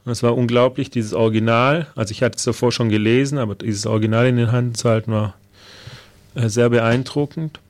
Und 0.06 0.12
es 0.12 0.22
war 0.22 0.34
unglaublich, 0.34 0.88
dieses 0.88 1.12
Original. 1.12 1.88
Also 1.96 2.12
ich 2.12 2.22
hatte 2.22 2.38
es 2.38 2.44
davor 2.44 2.72
schon 2.72 2.88
gelesen, 2.88 3.36
aber 3.36 3.54
dieses 3.54 3.84
Original 3.84 4.26
in 4.26 4.38
den 4.38 4.52
Händen 4.52 4.74
zu 4.74 4.88
halten 4.88 5.12
war 5.12 5.34
äh, 6.34 6.48
sehr 6.48 6.70
beeindruckend. 6.70 7.60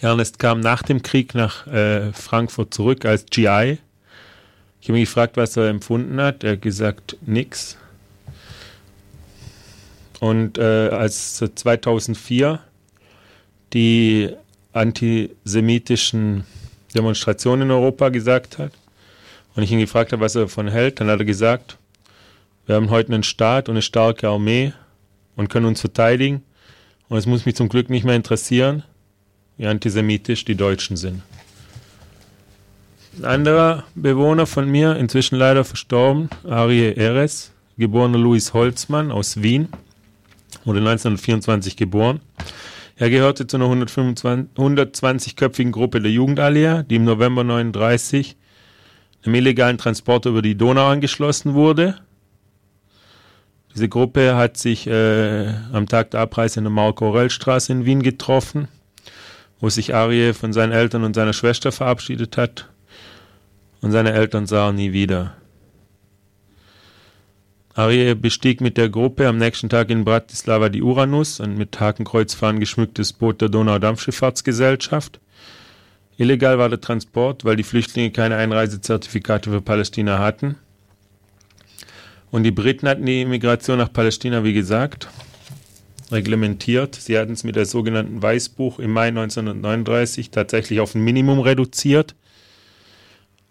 Ernest 0.00 0.38
kam 0.38 0.60
nach 0.60 0.84
dem 0.84 1.02
Krieg 1.02 1.34
nach 1.34 1.66
äh, 1.66 2.12
Frankfurt 2.12 2.72
zurück 2.72 3.04
als 3.04 3.26
GI. 3.26 3.78
Ich 4.84 4.90
habe 4.90 4.98
ihn 4.98 5.06
gefragt, 5.06 5.38
was 5.38 5.56
er 5.56 5.70
empfunden 5.70 6.20
hat. 6.20 6.44
Er 6.44 6.52
hat 6.52 6.60
gesagt, 6.60 7.16
nix. 7.24 7.78
Und 10.20 10.58
äh, 10.58 10.90
als 10.90 11.36
2004 11.36 12.60
die 13.72 14.28
antisemitischen 14.74 16.44
Demonstrationen 16.94 17.62
in 17.62 17.70
Europa 17.70 18.10
gesagt 18.10 18.58
hat 18.58 18.72
und 19.54 19.62
ich 19.62 19.72
ihn 19.72 19.78
gefragt 19.78 20.12
habe, 20.12 20.20
was 20.20 20.34
er 20.34 20.42
davon 20.42 20.68
hält, 20.68 21.00
dann 21.00 21.08
hat 21.08 21.18
er 21.18 21.24
gesagt, 21.24 21.78
wir 22.66 22.74
haben 22.74 22.90
heute 22.90 23.14
einen 23.14 23.22
Staat 23.22 23.70
und 23.70 23.76
eine 23.76 23.82
starke 23.82 24.28
Armee 24.28 24.74
und 25.34 25.48
können 25.48 25.64
uns 25.64 25.80
verteidigen 25.80 26.42
und 27.08 27.16
es 27.16 27.24
muss 27.24 27.46
mich 27.46 27.56
zum 27.56 27.70
Glück 27.70 27.88
nicht 27.88 28.04
mehr 28.04 28.16
interessieren, 28.16 28.82
wie 29.56 29.66
antisemitisch 29.66 30.44
die 30.44 30.56
Deutschen 30.56 30.98
sind. 30.98 31.22
Ein 33.18 33.24
anderer 33.26 33.84
Bewohner 33.94 34.44
von 34.44 34.68
mir, 34.68 34.96
inzwischen 34.96 35.36
leider 35.36 35.64
verstorben, 35.64 36.28
Arie 36.48 36.94
Eres, 36.94 37.52
geborener 37.78 38.18
Louis 38.18 38.52
Holzmann 38.52 39.12
aus 39.12 39.40
Wien, 39.40 39.68
wurde 40.64 40.80
1924 40.80 41.76
geboren. 41.76 42.20
Er 42.96 43.10
gehörte 43.10 43.46
zu 43.46 43.56
einer 43.56 43.66
120-köpfigen 43.66 45.70
Gruppe 45.70 46.00
der 46.00 46.10
Jugendallier, 46.10 46.82
die 46.82 46.96
im 46.96 47.04
November 47.04 47.42
1939 47.42 48.36
einem 49.24 49.36
illegalen 49.36 49.78
Transporter 49.78 50.30
über 50.30 50.42
die 50.42 50.56
Donau 50.56 50.88
angeschlossen 50.88 51.54
wurde. 51.54 52.00
Diese 53.74 53.88
Gruppe 53.88 54.34
hat 54.34 54.56
sich 54.56 54.88
äh, 54.88 55.54
am 55.72 55.86
Tag 55.86 56.10
der 56.10 56.18
Abreise 56.20 56.58
in 56.58 56.64
der 56.64 56.72
Mark-Aurel-Straße 56.72 57.72
in 57.72 57.84
Wien 57.84 58.02
getroffen, 58.02 58.66
wo 59.60 59.68
sich 59.68 59.94
Arie 59.94 60.32
von 60.32 60.52
seinen 60.52 60.72
Eltern 60.72 61.04
und 61.04 61.14
seiner 61.14 61.32
Schwester 61.32 61.70
verabschiedet 61.70 62.36
hat 62.36 62.70
und 63.84 63.92
seine 63.92 64.14
Eltern 64.14 64.46
sahen 64.46 64.76
nie 64.76 64.94
wieder. 64.94 65.34
Arie 67.74 68.14
bestieg 68.14 68.62
mit 68.62 68.78
der 68.78 68.88
Gruppe 68.88 69.28
am 69.28 69.36
nächsten 69.36 69.68
Tag 69.68 69.90
in 69.90 70.06
Bratislava 70.06 70.70
die 70.70 70.80
Uranus, 70.80 71.38
ein 71.38 71.58
mit 71.58 71.78
Hakenkreuzfahren 71.78 72.60
geschmücktes 72.60 73.12
Boot 73.12 73.42
der 73.42 73.50
Donaudampfschifffahrtsgesellschaft. 73.50 75.20
Illegal 76.16 76.58
war 76.58 76.70
der 76.70 76.80
Transport, 76.80 77.44
weil 77.44 77.56
die 77.56 77.62
Flüchtlinge 77.62 78.10
keine 78.10 78.36
Einreisezertifikate 78.36 79.50
für 79.50 79.60
Palästina 79.60 80.18
hatten. 80.18 80.56
Und 82.30 82.44
die 82.44 82.52
Briten 82.52 82.88
hatten 82.88 83.04
die 83.04 83.20
Immigration 83.20 83.76
nach 83.76 83.92
Palästina, 83.92 84.44
wie 84.44 84.54
gesagt, 84.54 85.08
reglementiert. 86.10 86.94
Sie 86.94 87.18
hatten 87.18 87.32
es 87.32 87.44
mit 87.44 87.54
der 87.54 87.66
sogenannten 87.66 88.22
Weißbuch 88.22 88.78
im 88.78 88.92
Mai 88.92 89.08
1939 89.08 90.30
tatsächlich 90.30 90.80
auf 90.80 90.94
ein 90.94 91.04
Minimum 91.04 91.40
reduziert. 91.40 92.14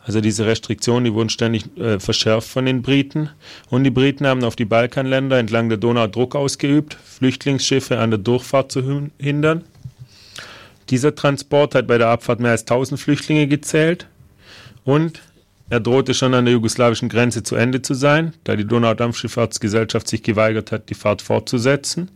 Also 0.05 0.19
diese 0.19 0.45
Restriktionen, 0.45 1.05
die 1.05 1.13
wurden 1.13 1.29
ständig 1.29 1.77
äh, 1.77 2.00
verschärft 2.00 2.50
von 2.50 2.65
den 2.65 2.81
Briten. 2.81 3.29
Und 3.69 3.86
die 3.86 3.89
Briten 3.89 4.27
haben 4.27 4.43
auf 4.43 4.55
die 4.55 4.65
Balkanländer 4.65 5.39
entlang 5.39 5.69
der 5.69 5.77
Donau 5.77 6.07
Druck 6.07 6.36
ausgeübt, 6.36 6.98
Flüchtlingsschiffe 7.05 8.00
an 8.00 8.12
der 8.12 8.19
Durchfahrt 8.19 8.72
zu 8.72 9.10
hindern. 9.17 9.63
Dieser 10.89 11.15
Transport 11.15 11.75
hat 11.75 11.88
bei 11.88 11.98
der 11.98 12.10
Abfahrt 12.10 12.41
mehr 12.41 12.51
als 12.51 12.63
1000 12.63 13.00
Flüchtlinge 13.00 13.48
gezählt 13.48 14.07
und 14.83 15.22
er 15.69 15.79
drohte 15.79 16.13
schon 16.13 16.33
an 16.33 16.45
der 16.45 16.53
jugoslawischen 16.53 17.07
Grenze 17.07 17.41
zu 17.41 17.55
Ende 17.55 17.81
zu 17.81 17.93
sein, 17.93 18.33
da 18.43 18.57
die 18.57 18.67
Donaudampfschifffahrtsgesellschaft 18.67 20.07
sich 20.07 20.22
geweigert 20.22 20.74
hat, 20.74 20.89
die 20.89 20.93
Fahrt 20.93 21.22
fortzusetzen. 21.22 22.12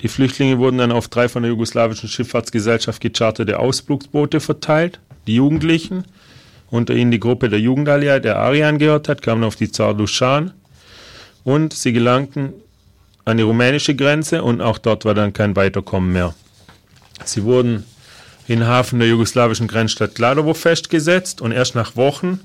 Die 0.00 0.08
Flüchtlinge 0.08 0.58
wurden 0.58 0.78
dann 0.78 0.92
auf 0.92 1.08
drei 1.08 1.28
von 1.28 1.42
der 1.42 1.50
jugoslawischen 1.50 2.08
Schifffahrtsgesellschaft 2.08 3.00
gecharterte 3.00 3.58
Ausflugsboote 3.58 4.40
verteilt. 4.40 5.00
Die 5.26 5.34
Jugendlichen 5.34 6.04
unter 6.72 6.94
ihnen 6.94 7.10
die 7.10 7.20
Gruppe 7.20 7.50
der 7.50 7.60
Jugendallier, 7.60 8.18
der 8.18 8.38
Arian 8.38 8.78
gehört 8.78 9.08
hat, 9.08 9.20
kamen 9.20 9.44
auf 9.44 9.56
die 9.56 9.70
Zardushan 9.70 10.52
und 11.44 11.74
sie 11.74 11.92
gelangten 11.92 12.54
an 13.26 13.36
die 13.36 13.42
rumänische 13.42 13.94
Grenze 13.94 14.42
und 14.42 14.62
auch 14.62 14.78
dort 14.78 15.04
war 15.04 15.14
dann 15.14 15.34
kein 15.34 15.54
Weiterkommen 15.54 16.12
mehr. 16.12 16.34
Sie 17.24 17.44
wurden 17.44 17.84
in 18.48 18.66
Hafen 18.66 18.98
der 18.98 19.08
jugoslawischen 19.08 19.68
Grenzstadt 19.68 20.14
Kladovo 20.14 20.54
festgesetzt 20.54 21.42
und 21.42 21.52
erst 21.52 21.74
nach 21.74 21.94
Wochen 21.94 22.40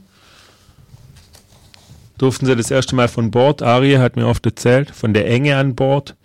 durften 2.17 2.45
sie 2.45 2.55
das 2.55 2.69
erste 2.69 2.95
Mal 2.95 3.07
von 3.07 3.31
Bord. 3.31 3.61
Arie 3.61 3.97
hat 3.97 4.17
mir 4.17 4.27
oft 4.27 4.45
erzählt, 4.45 4.91
von 4.91 5.13
der 5.13 5.27
Enge 5.27 5.55
an 5.55 5.73
Bord. 5.73 6.15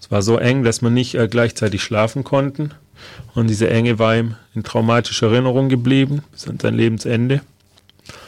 Es 0.00 0.10
war 0.10 0.20
so 0.20 0.36
eng, 0.36 0.64
dass 0.64 0.82
man 0.82 0.92
nicht 0.92 1.14
äh, 1.14 1.28
gleichzeitig 1.28 1.82
schlafen 1.82 2.24
konnten. 2.24 2.72
Und 3.34 3.48
diese 3.48 3.68
Enge 3.68 3.98
war 3.98 4.16
ihm 4.16 4.36
in 4.54 4.62
traumatischer 4.62 5.30
Erinnerung 5.30 5.68
geblieben, 5.68 6.22
bis 6.32 6.48
an 6.48 6.58
sein 6.60 6.74
Lebensende. 6.74 7.40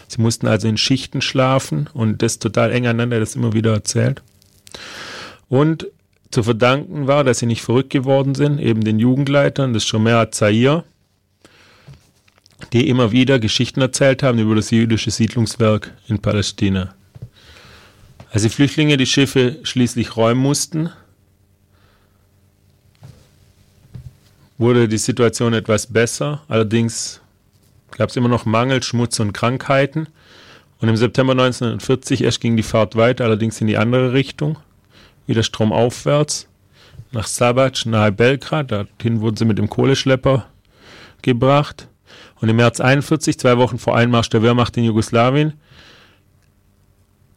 Sie 0.08 0.20
mussten 0.20 0.46
also 0.46 0.68
in 0.68 0.76
Schichten 0.76 1.20
schlafen 1.20 1.88
und 1.92 2.22
das 2.22 2.38
total 2.38 2.72
eng 2.72 2.86
aneinander, 2.86 3.20
das 3.20 3.36
immer 3.36 3.52
wieder 3.52 3.72
erzählt. 3.72 4.22
Und 5.48 5.86
zu 6.30 6.42
verdanken 6.42 7.06
war, 7.06 7.24
dass 7.24 7.38
sie 7.38 7.46
nicht 7.46 7.62
verrückt 7.62 7.90
geworden 7.90 8.34
sind, 8.34 8.58
eben 8.58 8.84
den 8.84 8.98
Jugendleitern 8.98 9.72
des 9.72 9.86
Shomer 9.86 10.30
Zair, 10.30 10.84
die 12.72 12.88
immer 12.88 13.12
wieder 13.12 13.38
Geschichten 13.38 13.80
erzählt 13.80 14.22
haben 14.22 14.38
über 14.38 14.54
das 14.54 14.70
jüdische 14.70 15.10
Siedlungswerk 15.10 15.92
in 16.08 16.18
Palästina. 16.18 16.94
Als 18.30 18.42
die 18.42 18.48
Flüchtlinge 18.48 18.96
die 18.96 19.06
Schiffe 19.06 19.58
schließlich 19.62 20.16
räumen 20.16 20.40
mussten, 20.40 20.90
wurde 24.58 24.88
die 24.88 24.98
Situation 24.98 25.52
etwas 25.52 25.86
besser. 25.86 26.42
Allerdings 26.48 27.20
gab 27.92 28.10
es 28.10 28.16
immer 28.16 28.28
noch 28.28 28.44
Mangel, 28.44 28.82
Schmutz 28.82 29.20
und 29.20 29.32
Krankheiten. 29.32 30.08
Und 30.80 30.88
im 30.88 30.96
September 30.96 31.32
1940 31.32 32.22
erst 32.24 32.40
ging 32.40 32.56
die 32.56 32.62
Fahrt 32.62 32.96
weiter, 32.96 33.24
allerdings 33.24 33.60
in 33.60 33.66
die 33.66 33.78
andere 33.78 34.12
Richtung, 34.12 34.58
wieder 35.26 35.42
stromaufwärts, 35.42 36.48
nach 37.12 37.26
Sabac, 37.26 37.86
nahe 37.86 38.12
Belgrad. 38.12 38.70
Dorthin 38.70 39.20
wurden 39.20 39.36
sie 39.36 39.46
mit 39.46 39.58
dem 39.58 39.70
Kohleschlepper 39.70 40.46
gebracht. 41.22 41.88
Und 42.40 42.50
im 42.50 42.56
März 42.56 42.80
41, 42.80 43.38
zwei 43.38 43.56
Wochen 43.56 43.78
vor 43.78 43.96
Einmarsch 43.96 44.28
der 44.28 44.42
Wehrmacht 44.42 44.76
in 44.76 44.84
Jugoslawien, 44.84 45.54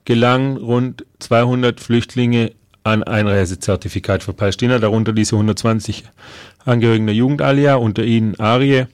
gelangen 0.04 0.58
rund 0.58 1.06
200 1.20 1.80
Flüchtlinge 1.80 2.52
ein 2.90 3.04
Einreisezertifikat 3.04 4.24
für 4.24 4.34
Palästina, 4.34 4.80
darunter 4.80 5.14
diese 5.14 5.36
120 5.36 6.04
Angehörigen 6.66 7.06
der 7.06 7.16
Jugendallia, 7.16 7.76
unter 7.76 8.04
ihnen 8.04 8.40
Arie. 8.40 8.86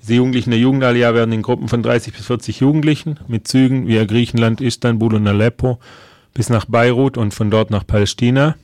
Diese 0.00 0.14
Jugendlichen 0.14 0.50
der 0.50 0.60
Jugendallia 0.60 1.14
werden 1.14 1.32
in 1.32 1.42
Gruppen 1.42 1.68
von 1.68 1.82
30 1.82 2.12
bis 2.12 2.26
40 2.26 2.60
Jugendlichen 2.60 3.18
mit 3.28 3.48
Zügen 3.48 3.86
via 3.88 4.04
Griechenland, 4.04 4.60
Istanbul 4.60 5.14
und 5.14 5.26
Aleppo 5.26 5.78
bis 6.32 6.50
nach 6.50 6.66
Beirut 6.66 7.16
und 7.16 7.32
von 7.32 7.50
dort 7.50 7.70
nach 7.70 7.86
Palästina 7.86 8.56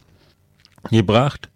gebracht. 0.90 1.48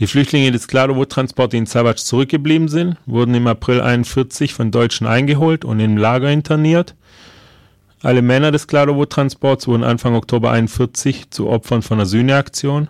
Die 0.00 0.06
Flüchtlinge 0.06 0.52
des 0.52 0.68
Kladowo-Transports, 0.68 1.50
die 1.50 1.58
in 1.58 1.66
Sabac 1.66 1.98
zurückgeblieben 1.98 2.68
sind, 2.68 2.96
wurden 3.06 3.34
im 3.34 3.46
April 3.46 3.80
41 3.80 4.54
von 4.54 4.70
Deutschen 4.70 5.06
eingeholt 5.06 5.64
und 5.64 5.80
im 5.80 5.96
Lager 5.96 6.30
interniert. 6.30 6.94
Alle 8.02 8.20
Männer 8.20 8.50
des 8.50 8.66
Kladowo-Transports 8.66 9.68
wurden 9.68 9.84
Anfang 9.84 10.16
Oktober 10.16 10.50
41 10.50 11.30
zu 11.30 11.48
Opfern 11.48 11.82
von 11.82 11.98
einer 11.98 12.06
Sühneaktion. 12.06 12.88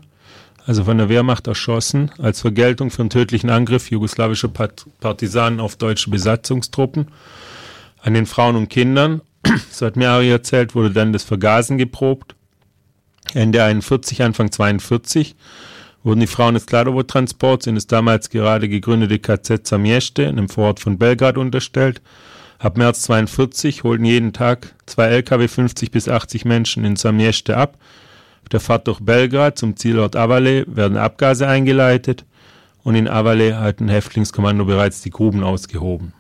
also 0.65 0.85
von 0.85 0.97
der 0.97 1.09
Wehrmacht 1.09 1.49
erschossen, 1.49 2.13
als 2.19 2.41
Vergeltung 2.41 2.91
für 2.91 3.03
einen 3.03 3.11
tödlichen 3.11 3.51
Angriff 3.51 3.91
jugoslawischer 3.91 4.49
Partisanen 5.01 5.59
auf 5.59 5.75
deutsche 5.75 6.09
Besatzungstruppen. 6.09 7.09
An 8.01 8.15
den 8.15 8.27
Frauen 8.27 8.55
und 8.55 8.69
Kindern, 8.69 9.23
so 9.71 9.85
hat 9.85 9.97
mir 9.97 10.11
Ari 10.11 10.31
erzählt, 10.31 10.77
wurde 10.77 10.93
dann 10.93 11.13
das 11.13 11.25
Vergasen 11.25 11.79
geprobt. 11.79 12.37
Ende 13.35 13.63
41, 13.65 14.23
Anfang 14.23 14.53
42 14.53 15.35
wurden 16.05 16.21
die 16.21 16.27
Frauen 16.29 16.55
des 16.55 16.67
Kladovo-Transports 16.67 17.67
in 17.67 17.75
das 17.75 17.89
damals 17.89 18.31
gerade 18.31 18.69
gegründete 18.69 19.19
KZ 19.19 19.67
Samjeste, 19.67 20.29
einem 20.29 20.49
Vorort 20.49 20.81
von 20.81 20.97
Belgrad, 20.97 21.37
unterstellt. 21.37 22.01
Ab 22.63 22.77
März 22.77 23.03
42 23.03 23.83
holten 23.83 24.05
jeden 24.05 24.33
Tag 24.33 24.77
zwei 24.87 25.09
LKW 25.09 25.49
50 25.49 25.91
bis 25.91 26.09
80 26.09 26.45
Menschen 26.45 26.85
in 26.85 26.95
Samjeste 26.95 27.57
ab. 27.57 27.77
Auf 28.45 28.51
der 28.51 28.61
Fahrt 28.61 28.87
durch 28.87 29.01
Belgrad 29.01 29.59
zum 29.59 29.77
Zielort 29.77 30.15
Avale 30.15 30.65
werden 30.69 30.97
Abgase 30.97 31.49
eingeleitet 31.49 32.25
und 32.85 32.95
in 32.95 33.09
Avale 33.09 33.59
hat 33.59 33.81
ein 33.81 33.89
Häftlingskommando 33.89 34.65
bereits 34.65 35.03
die 35.03 35.11
Gruben 35.11 35.43
ausgehoben. 35.43 36.13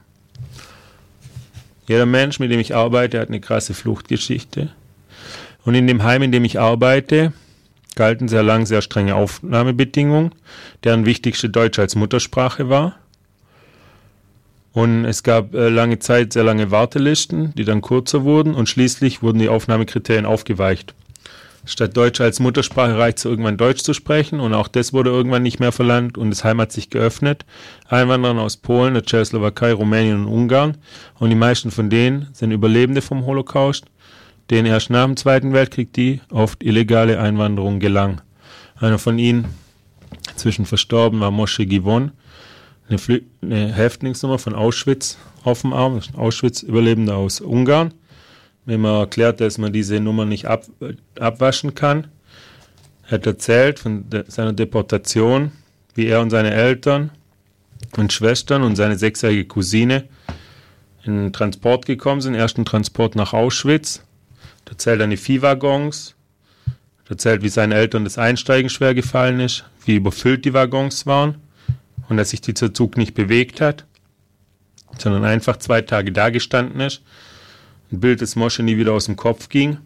Jeder 1.86 2.06
Mensch, 2.06 2.40
mit 2.40 2.50
dem 2.50 2.58
ich 2.58 2.74
arbeite, 2.74 3.20
hat 3.20 3.28
eine 3.28 3.40
krasse 3.40 3.72
Fluchtgeschichte. 3.72 4.70
Und 5.64 5.76
in 5.76 5.86
dem 5.86 6.02
Heim, 6.02 6.22
in 6.22 6.32
dem 6.32 6.44
ich 6.44 6.58
arbeite, 6.58 7.32
galten 7.94 8.26
sehr 8.26 8.42
lang 8.42 8.66
sehr 8.66 8.82
strenge 8.82 9.14
Aufnahmebedingungen, 9.14 10.34
deren 10.82 11.06
wichtigste 11.06 11.48
Deutsch 11.48 11.78
als 11.78 11.94
Muttersprache 11.94 12.68
war. 12.68 12.96
Und 14.72 15.04
es 15.04 15.22
gab 15.22 15.54
äh, 15.54 15.68
lange 15.68 15.98
Zeit 15.98 16.32
sehr 16.32 16.44
lange 16.44 16.70
Wartelisten, 16.70 17.54
die 17.54 17.64
dann 17.64 17.82
kurzer 17.82 18.24
wurden 18.24 18.54
und 18.54 18.68
schließlich 18.68 19.22
wurden 19.22 19.38
die 19.38 19.48
Aufnahmekriterien 19.48 20.24
aufgeweicht. 20.24 20.94
Statt 21.64 21.96
Deutsch 21.96 22.20
als 22.20 22.40
Muttersprache 22.40 22.98
reicht 22.98 23.18
es 23.18 23.24
irgendwann 23.24 23.56
Deutsch 23.56 23.82
zu 23.82 23.94
sprechen 23.94 24.40
und 24.40 24.52
auch 24.52 24.66
das 24.66 24.92
wurde 24.92 25.10
irgendwann 25.10 25.44
nicht 25.44 25.60
mehr 25.60 25.70
verlangt 25.70 26.18
und 26.18 26.30
das 26.30 26.42
Heim 26.42 26.60
hat 26.60 26.72
sich 26.72 26.90
geöffnet. 26.90 27.44
Einwanderer 27.88 28.40
aus 28.40 28.56
Polen, 28.56 28.94
der 28.94 29.04
Tschechoslowakei, 29.04 29.72
Rumänien 29.72 30.24
und 30.24 30.32
Ungarn 30.32 30.78
und 31.20 31.30
die 31.30 31.36
meisten 31.36 31.70
von 31.70 31.88
denen 31.88 32.28
sind 32.32 32.50
Überlebende 32.50 33.00
vom 33.00 33.26
Holocaust 33.26 33.84
denen 34.52 34.66
erst 34.66 34.90
nach 34.90 35.06
dem 35.06 35.16
Zweiten 35.16 35.52
Weltkrieg 35.52 35.92
die 35.94 36.20
oft 36.30 36.62
illegale 36.62 37.18
Einwanderung 37.18 37.80
gelang. 37.80 38.20
Einer 38.76 38.98
von 38.98 39.18
ihnen, 39.18 39.46
inzwischen 40.30 40.66
verstorben, 40.66 41.20
war 41.20 41.30
Moshe 41.30 41.64
Givon, 41.64 42.12
eine, 42.92 42.98
Flü 42.98 43.22
eine 43.40 43.72
Häftlingsnummer 43.72 44.38
von 44.38 44.54
Auschwitz 44.54 45.16
auf 45.44 45.62
dem 45.62 45.72
Arm, 45.72 46.00
Auschwitz-Überlebender 46.16 47.16
aus 47.16 47.40
Ungarn. 47.40 47.94
Wenn 48.64 48.80
man 48.80 49.00
erklärt, 49.00 49.40
dass 49.40 49.58
man 49.58 49.72
diese 49.72 49.98
Nummer 49.98 50.24
nicht 50.24 50.46
ab, 50.46 50.64
abwaschen 51.18 51.74
kann, 51.74 52.08
er 53.04 53.12
hat 53.12 53.26
erzählt 53.26 53.80
von 53.80 54.08
de 54.08 54.24
seiner 54.28 54.52
Deportation, 54.52 55.50
wie 55.94 56.06
er 56.06 56.20
und 56.20 56.30
seine 56.30 56.52
Eltern 56.52 57.10
und 57.96 58.12
Schwestern 58.12 58.62
und 58.62 58.76
seine 58.76 58.96
sechsjährige 58.96 59.46
Cousine 59.46 60.04
in 61.04 61.16
den 61.16 61.32
Transport 61.32 61.86
gekommen 61.86 62.20
sind, 62.20 62.34
ersten 62.34 62.64
Transport 62.64 63.16
nach 63.16 63.32
Auschwitz 63.32 64.02
der 64.68 64.78
zählt 64.78 65.02
an 65.02 65.10
die 65.10 65.16
Viehwaggons. 65.16 66.14
Der 67.08 67.18
zählt, 67.18 67.42
wie 67.42 67.48
seinen 67.48 67.72
Eltern 67.72 68.04
das 68.04 68.16
Einsteigen 68.16 68.70
schwer 68.70 68.94
gefallen 68.94 69.40
ist, 69.40 69.64
wie 69.84 69.96
überfüllt 69.96 70.44
die 70.44 70.54
Waggons 70.54 71.04
waren 71.04 71.42
und 72.12 72.18
dass 72.18 72.30
sich 72.30 72.42
dieser 72.42 72.74
Zug 72.74 72.98
nicht 72.98 73.14
bewegt 73.14 73.62
hat, 73.62 73.86
sondern 74.98 75.24
einfach 75.24 75.56
zwei 75.56 75.80
Tage 75.80 76.12
dagestanden 76.12 76.80
ist. 76.80 77.00
Ein 77.90 78.00
Bild, 78.00 78.20
das 78.20 78.36
Mosche 78.36 78.62
nie 78.62 78.76
wieder 78.76 78.92
aus 78.92 79.06
dem 79.06 79.16
Kopf 79.16 79.48
ging. 79.48 79.78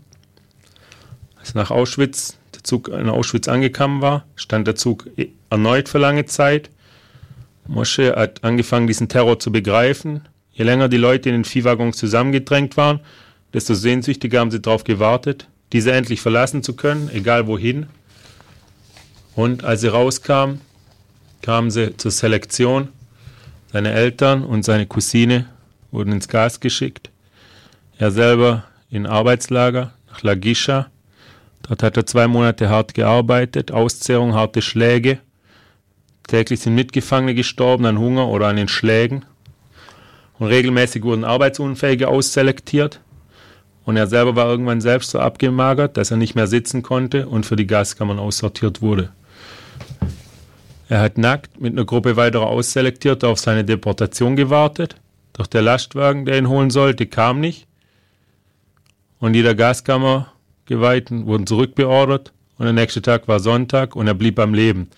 Als 1.39 1.55
nach 1.55 1.71
Auschwitz, 1.71 2.37
der 2.53 2.65
Zug 2.65 2.89
in 2.89 3.09
Auschwitz 3.09 3.47
angekommen 3.47 4.03
war, 4.03 4.27
stand 4.35 4.67
der 4.67 4.75
Zug 4.75 5.09
erneut 5.51 5.89
für 5.89 5.99
lange 5.99 6.27
Zeit. 6.27 6.69
Mosche 7.69 8.17
hat 8.17 8.43
angefangen, 8.43 8.89
diesen 8.89 9.09
Terror 9.09 9.39
zu 9.39 9.53
begreifen. 9.53 10.23
Je 10.53 10.65
länger 10.65 10.89
die 10.89 10.97
Leute 10.97 11.29
in 11.29 11.37
den 11.37 11.45
Viehwaggons 11.45 11.97
zusammengedrängt 11.97 12.77
waren, 12.77 12.99
desto 13.55 13.75
sehnsüchtiger 13.75 14.41
haben 14.41 14.51
sie 14.51 14.61
darauf 14.61 14.83
gewartet, 14.83 15.47
diese 15.73 15.93
endlich 15.93 16.21
verlassen 16.21 16.65
zu 16.65 16.75
können, 16.75 17.09
egal 17.13 17.47
wohin. 17.47 17.87
Und 19.37 19.63
als 19.63 19.83
sie 19.83 19.89
rauskamen, 19.89 20.61
kamen 21.47 21.71
sie 21.71 21.97
zur 21.97 22.11
Selektion. 22.11 22.89
Seine 23.73 23.93
Eltern 23.93 24.43
und 24.43 24.65
seine 24.65 24.85
Cousine 24.85 25.47
wurden 25.93 26.11
ins 26.11 26.27
Gas 26.27 26.59
geschickt. 26.59 27.11
Er 27.99 28.11
selber 28.11 28.65
in 28.91 29.07
Arbeitslager 29.07 29.93
nach 30.09 30.25
Lagisha. 30.25 30.91
Dort 31.63 31.85
hat 31.85 31.97
er 31.97 32.05
zwei 32.05 32.27
Monate 32.27 32.69
hart 32.69 32.95
gearbeitet, 32.95 33.71
Auszehrung, 33.71 34.35
harte 34.35 34.61
Schläge. 34.61 35.21
Täglich 36.27 36.59
sind 36.59 36.75
Mitgefangene 36.75 37.37
gestorben 37.37 37.87
an 37.87 38.01
Hunger 38.01 38.27
oder 38.27 38.49
an 38.49 38.57
den 38.57 38.67
Schlägen. 38.67 39.25
Und 40.41 40.49
regelmäßig 40.49 41.05
wurden 41.05 41.23
Arbeitsunfähige 41.23 42.09
ausselektiert. 42.09 42.99
Und 43.85 43.97
er 43.97 44.09
selber 44.09 44.35
war 44.35 44.49
irgendwann 44.49 44.81
selbst 44.81 45.11
so 45.11 45.21
abgemagert, 45.21 45.97
dass 45.97 46.11
er 46.11 46.17
nicht 46.17 46.35
mehr 46.35 46.49
sitzen 46.49 46.83
konnte 46.83 47.29
und 47.29 47.47
für 47.47 47.55
die 47.55 47.69
Gaskammern 47.69 48.19
aussortiert 48.19 48.83
wurde. 48.83 49.13
Er 50.89 51.01
hat 51.01 51.19
nackt 51.19 51.61
mit 51.61 51.73
einer 51.73 51.85
Gruppe 51.85 52.17
weiterer 52.17 52.47
Ausselektierter 52.47 53.29
auf 53.29 53.41
seine 53.41 53.65
Deportation 53.65 54.37
gewartet, 54.37 54.97
doch 55.33 55.47
der 55.47 55.63
Lastwagen, 55.63 56.25
der 56.25 56.39
ihn 56.39 56.49
holen 56.49 56.71
sollte, 56.71 57.07
kam 57.07 57.41
nicht. 57.41 57.67
Und 59.19 59.35
jeder 59.35 59.55
Gaskammergeweihten 59.55 61.27
wurden 61.27 61.47
zurückbeordert 61.47 62.33
und 62.59 62.65
der 62.65 62.73
nächste 62.73 63.03
Tag 63.03 63.29
war 63.29 63.41
Sonntag 63.41 63.97
und 63.97 64.07
er 64.07 64.15
blieb 64.15 64.39
am 64.39 64.55
Leben. 64.55 64.89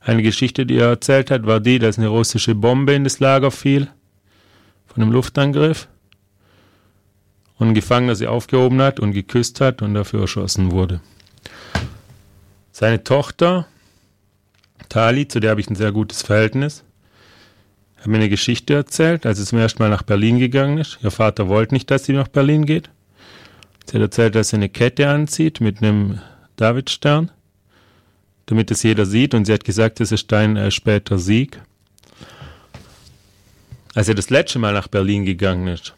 Eine 0.00 0.22
Geschichte, 0.22 0.66
die 0.66 0.76
er 0.76 0.88
erzählt 0.88 1.30
hat, 1.30 1.46
war 1.46 1.60
die, 1.60 1.78
dass 1.78 1.98
eine 1.98 2.08
russische 2.08 2.54
Bombe 2.54 2.92
in 2.94 3.04
das 3.04 3.20
Lager 3.20 3.50
fiel 3.50 3.88
von 4.86 5.02
einem 5.02 5.12
Luftangriff 5.12 5.88
und 7.58 7.68
ein 7.68 7.74
Gefangener 7.74 8.14
sie 8.14 8.26
aufgehoben 8.26 8.80
hat 8.80 9.00
und 9.00 9.12
geküsst 9.12 9.60
hat 9.60 9.82
und 9.82 9.94
dafür 9.94 10.22
erschossen 10.22 10.70
wurde. 10.70 11.00
Seine 12.70 13.02
Tochter, 13.02 13.66
Tali, 14.88 15.28
zu 15.28 15.40
der 15.40 15.50
habe 15.50 15.60
ich 15.60 15.70
ein 15.70 15.74
sehr 15.74 15.92
gutes 15.92 16.22
Verhältnis, 16.22 16.84
hat 17.96 18.06
mir 18.06 18.16
eine 18.16 18.28
Geschichte 18.28 18.74
erzählt, 18.74 19.26
als 19.26 19.38
sie 19.38 19.44
zum 19.44 19.58
ersten 19.58 19.82
Mal 19.82 19.90
nach 19.90 20.02
Berlin 20.02 20.38
gegangen 20.38 20.78
ist. 20.78 20.98
Ihr 21.02 21.10
Vater 21.10 21.48
wollte 21.48 21.74
nicht, 21.74 21.90
dass 21.90 22.04
sie 22.04 22.12
nach 22.12 22.28
Berlin 22.28 22.64
geht. 22.64 22.90
Sie 23.86 23.96
hat 23.96 24.02
erzählt, 24.02 24.34
dass 24.34 24.50
sie 24.50 24.56
eine 24.56 24.68
Kette 24.68 25.08
anzieht 25.08 25.60
mit 25.60 25.82
einem 25.82 26.20
Davidstern, 26.56 27.30
damit 28.46 28.70
es 28.70 28.82
jeder 28.82 29.06
sieht. 29.06 29.34
Und 29.34 29.46
sie 29.46 29.52
hat 29.52 29.64
gesagt, 29.64 30.00
das 30.00 30.12
ist 30.12 30.30
dein 30.30 30.56
äh, 30.56 30.70
später 30.70 31.18
Sieg. 31.18 31.60
Als 33.94 34.08
er 34.08 34.14
das 34.14 34.30
letzte 34.30 34.58
Mal 34.58 34.74
nach 34.74 34.88
Berlin 34.88 35.24
gegangen 35.24 35.66
ist, 35.68 35.94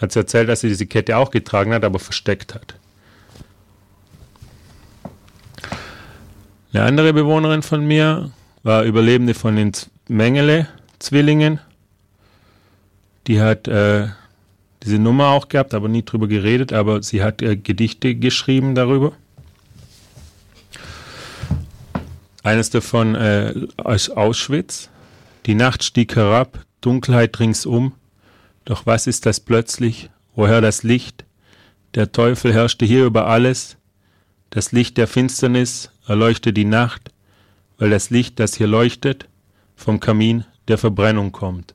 hat 0.00 0.12
sie 0.12 0.20
erzählt, 0.20 0.48
dass 0.48 0.60
sie 0.60 0.68
diese 0.68 0.86
Kette 0.86 1.16
auch 1.16 1.30
getragen 1.30 1.72
hat, 1.72 1.84
aber 1.84 1.98
versteckt 1.98 2.54
hat. 2.54 2.74
Eine 6.72 6.84
andere 6.84 7.12
Bewohnerin 7.12 7.62
von 7.62 7.84
mir 7.84 8.30
war 8.62 8.84
Überlebende 8.84 9.34
von 9.34 9.56
den 9.56 9.72
Mengele-Zwillingen. 10.08 11.60
Die 13.26 13.42
hat 13.42 13.68
äh, 13.68 14.08
diese 14.82 14.98
Nummer 14.98 15.28
auch 15.28 15.48
gehabt, 15.48 15.74
aber 15.74 15.88
nie 15.88 16.02
drüber 16.02 16.28
geredet, 16.28 16.72
aber 16.72 17.02
sie 17.02 17.22
hat 17.22 17.42
äh, 17.42 17.56
Gedichte 17.56 18.14
geschrieben 18.14 18.74
darüber. 18.74 19.12
Eines 22.42 22.70
davon 22.70 23.16
äh, 23.16 23.52
aus 23.76 24.08
Auschwitz. 24.08 24.88
Die 25.44 25.54
Nacht 25.54 25.84
stieg 25.84 26.16
herab, 26.16 26.64
Dunkelheit 26.80 27.38
ringsum, 27.38 27.92
doch 28.64 28.86
was 28.86 29.06
ist 29.06 29.26
das 29.26 29.40
plötzlich? 29.40 30.08
Woher 30.34 30.62
das 30.62 30.84
Licht? 30.84 31.24
Der 31.94 32.12
Teufel 32.12 32.54
herrschte 32.54 32.86
hier 32.86 33.04
über 33.04 33.26
alles. 33.26 33.76
Das 34.48 34.72
Licht 34.72 34.96
der 34.96 35.06
Finsternis 35.06 35.90
erleuchtet 36.06 36.56
die 36.56 36.64
Nacht, 36.64 37.10
weil 37.78 37.90
das 37.90 38.10
Licht, 38.10 38.38
das 38.40 38.54
hier 38.54 38.66
leuchtet, 38.66 39.28
vom 39.76 40.00
Kamin 40.00 40.44
der 40.68 40.78
Verbrennung 40.78 41.32
kommt. 41.32 41.74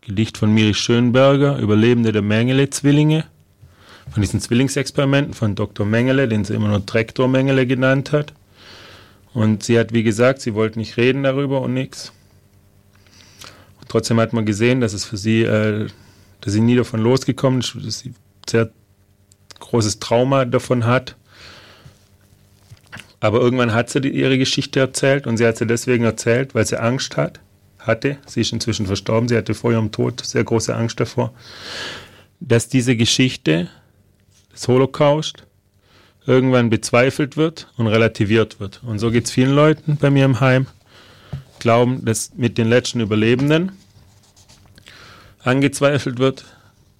Gedicht 0.00 0.38
von 0.38 0.52
Miri 0.52 0.74
Schönberger, 0.74 1.58
Überlebende 1.58 2.12
der 2.12 2.22
Mengele-Zwillinge, 2.22 3.24
von 4.10 4.22
diesen 4.22 4.40
Zwillingsexperimenten 4.40 5.34
von 5.34 5.54
Dr. 5.54 5.86
Mengele, 5.86 6.26
den 6.26 6.44
sie 6.44 6.54
immer 6.54 6.68
nur 6.68 6.84
Trektor 6.84 7.28
Mengele 7.28 7.66
genannt 7.66 8.12
hat. 8.12 8.32
Und 9.32 9.62
sie 9.62 9.78
hat, 9.78 9.92
wie 9.92 10.02
gesagt, 10.02 10.40
sie 10.40 10.54
wollte 10.54 10.78
nicht 10.78 10.96
reden 10.96 11.22
darüber 11.22 11.60
und 11.60 11.74
nichts. 11.74 12.12
Trotzdem 13.88 14.20
hat 14.20 14.32
man 14.32 14.46
gesehen, 14.46 14.80
dass 14.80 14.92
es 14.92 15.04
für 15.04 15.16
sie, 15.16 15.42
äh, 15.42 15.88
dass 16.40 16.52
sie 16.52 16.60
nie 16.60 16.76
davon 16.76 17.00
losgekommen 17.00 17.60
ist, 17.60 17.74
dass 17.74 18.00
sie 18.00 18.14
sehr 18.48 18.70
großes 19.58 19.98
Trauma 19.98 20.44
davon 20.44 20.86
hat. 20.86 21.16
Aber 23.20 23.40
irgendwann 23.40 23.74
hat 23.74 23.90
sie 23.90 24.00
die, 24.00 24.08
ihre 24.08 24.38
Geschichte 24.38 24.80
erzählt 24.80 25.26
und 25.26 25.36
sie 25.36 25.46
hat 25.46 25.58
sie 25.58 25.66
deswegen 25.66 26.04
erzählt, 26.04 26.54
weil 26.54 26.66
sie 26.66 26.80
Angst 26.80 27.16
hat, 27.16 27.40
hatte. 27.78 28.16
Sie 28.26 28.40
ist 28.40 28.52
inzwischen 28.52 28.86
verstorben, 28.86 29.28
sie 29.28 29.36
hatte 29.36 29.54
vor 29.54 29.72
ihrem 29.72 29.92
Tod 29.92 30.24
sehr 30.24 30.42
große 30.42 30.74
Angst 30.74 30.98
davor, 31.00 31.32
dass 32.40 32.68
diese 32.68 32.96
Geschichte 32.96 33.68
des 34.52 34.66
Holocaust 34.66 35.44
irgendwann 36.26 36.70
bezweifelt 36.70 37.36
wird 37.36 37.68
und 37.76 37.86
relativiert 37.86 38.60
wird. 38.60 38.82
Und 38.84 38.98
so 38.98 39.10
geht 39.10 39.26
es 39.26 39.30
vielen 39.30 39.54
Leuten 39.54 39.96
bei 39.96 40.10
mir 40.10 40.24
im 40.24 40.40
Heim. 40.40 40.66
Glauben, 41.58 42.04
dass 42.04 42.32
mit 42.36 42.56
den 42.56 42.68
letzten 42.68 43.00
Überlebenden 43.00 43.72
angezweifelt 45.42 46.18
wird, 46.18 46.44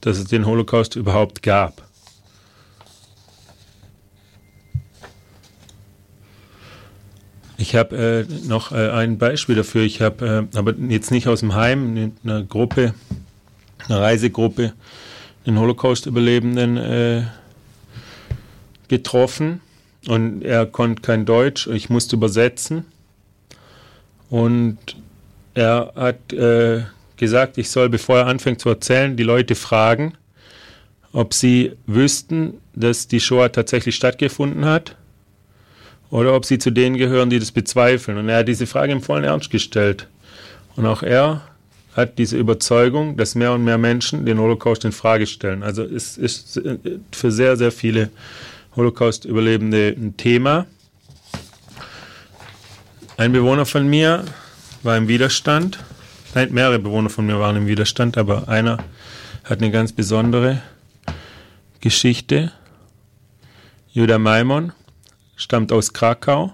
dass 0.00 0.18
es 0.18 0.26
den 0.26 0.46
Holocaust 0.46 0.96
überhaupt 0.96 1.42
gab. 1.42 1.89
Ich 7.60 7.74
habe 7.76 8.26
äh, 8.26 8.48
noch 8.48 8.72
äh, 8.72 8.88
ein 8.88 9.18
Beispiel 9.18 9.54
dafür. 9.54 9.82
Ich 9.82 10.00
habe, 10.00 10.48
äh, 10.50 10.56
aber 10.56 10.74
jetzt 10.88 11.10
nicht 11.10 11.28
aus 11.28 11.40
dem 11.40 11.54
Heim, 11.54 11.94
in 11.94 12.16
einer 12.24 12.42
Gruppe, 12.42 12.94
einer 13.86 14.00
Reisegruppe, 14.00 14.72
den 15.44 15.58
Holocaust-Überlebenden 15.58 16.78
äh, 16.78 17.22
getroffen 18.88 19.60
und 20.08 20.42
er 20.42 20.64
konnte 20.64 21.02
kein 21.02 21.26
Deutsch. 21.26 21.66
Ich 21.66 21.90
musste 21.90 22.16
übersetzen 22.16 22.86
und 24.30 24.78
er 25.52 25.92
hat 25.96 26.32
äh, 26.32 26.84
gesagt, 27.18 27.58
ich 27.58 27.68
soll, 27.68 27.90
bevor 27.90 28.20
er 28.20 28.26
anfängt 28.26 28.62
zu 28.62 28.70
erzählen, 28.70 29.18
die 29.18 29.22
Leute 29.22 29.54
fragen, 29.54 30.14
ob 31.12 31.34
sie 31.34 31.72
wüssten, 31.86 32.54
dass 32.74 33.06
die 33.06 33.20
Shoah 33.20 33.52
tatsächlich 33.52 33.96
stattgefunden 33.96 34.64
hat 34.64 34.96
oder 36.10 36.34
ob 36.34 36.44
sie 36.44 36.58
zu 36.58 36.70
denen 36.70 36.96
gehören, 36.96 37.30
die 37.30 37.38
das 37.38 37.52
bezweifeln. 37.52 38.18
Und 38.18 38.28
er 38.28 38.38
hat 38.38 38.48
diese 38.48 38.66
Frage 38.66 38.92
im 38.92 39.02
vollen 39.02 39.24
Ernst 39.24 39.50
gestellt. 39.50 40.08
Und 40.76 40.86
auch 40.86 41.02
er 41.02 41.42
hat 41.94 42.18
diese 42.18 42.36
Überzeugung, 42.36 43.16
dass 43.16 43.34
mehr 43.34 43.52
und 43.52 43.64
mehr 43.64 43.78
Menschen 43.78 44.24
den 44.26 44.38
Holocaust 44.38 44.84
in 44.84 44.92
Frage 44.92 45.26
stellen. 45.26 45.62
Also 45.62 45.82
es 45.82 46.16
ist 46.16 46.60
für 47.12 47.32
sehr, 47.32 47.56
sehr 47.56 47.72
viele 47.72 48.10
Holocaust-Überlebende 48.76 49.94
ein 49.96 50.16
Thema. 50.16 50.66
Ein 53.16 53.32
Bewohner 53.32 53.66
von 53.66 53.88
mir 53.88 54.24
war 54.82 54.96
im 54.96 55.08
Widerstand. 55.08 55.78
Nein, 56.34 56.52
mehrere 56.52 56.78
Bewohner 56.78 57.10
von 57.10 57.26
mir 57.26 57.38
waren 57.40 57.56
im 57.56 57.66
Widerstand, 57.66 58.16
aber 58.16 58.48
einer 58.48 58.78
hat 59.44 59.58
eine 59.58 59.70
ganz 59.70 59.92
besondere 59.92 60.62
Geschichte. 61.80 62.52
Judah 63.92 64.18
Maimon 64.18 64.72
stammt 65.40 65.72
aus 65.72 65.92
Krakau, 65.92 66.52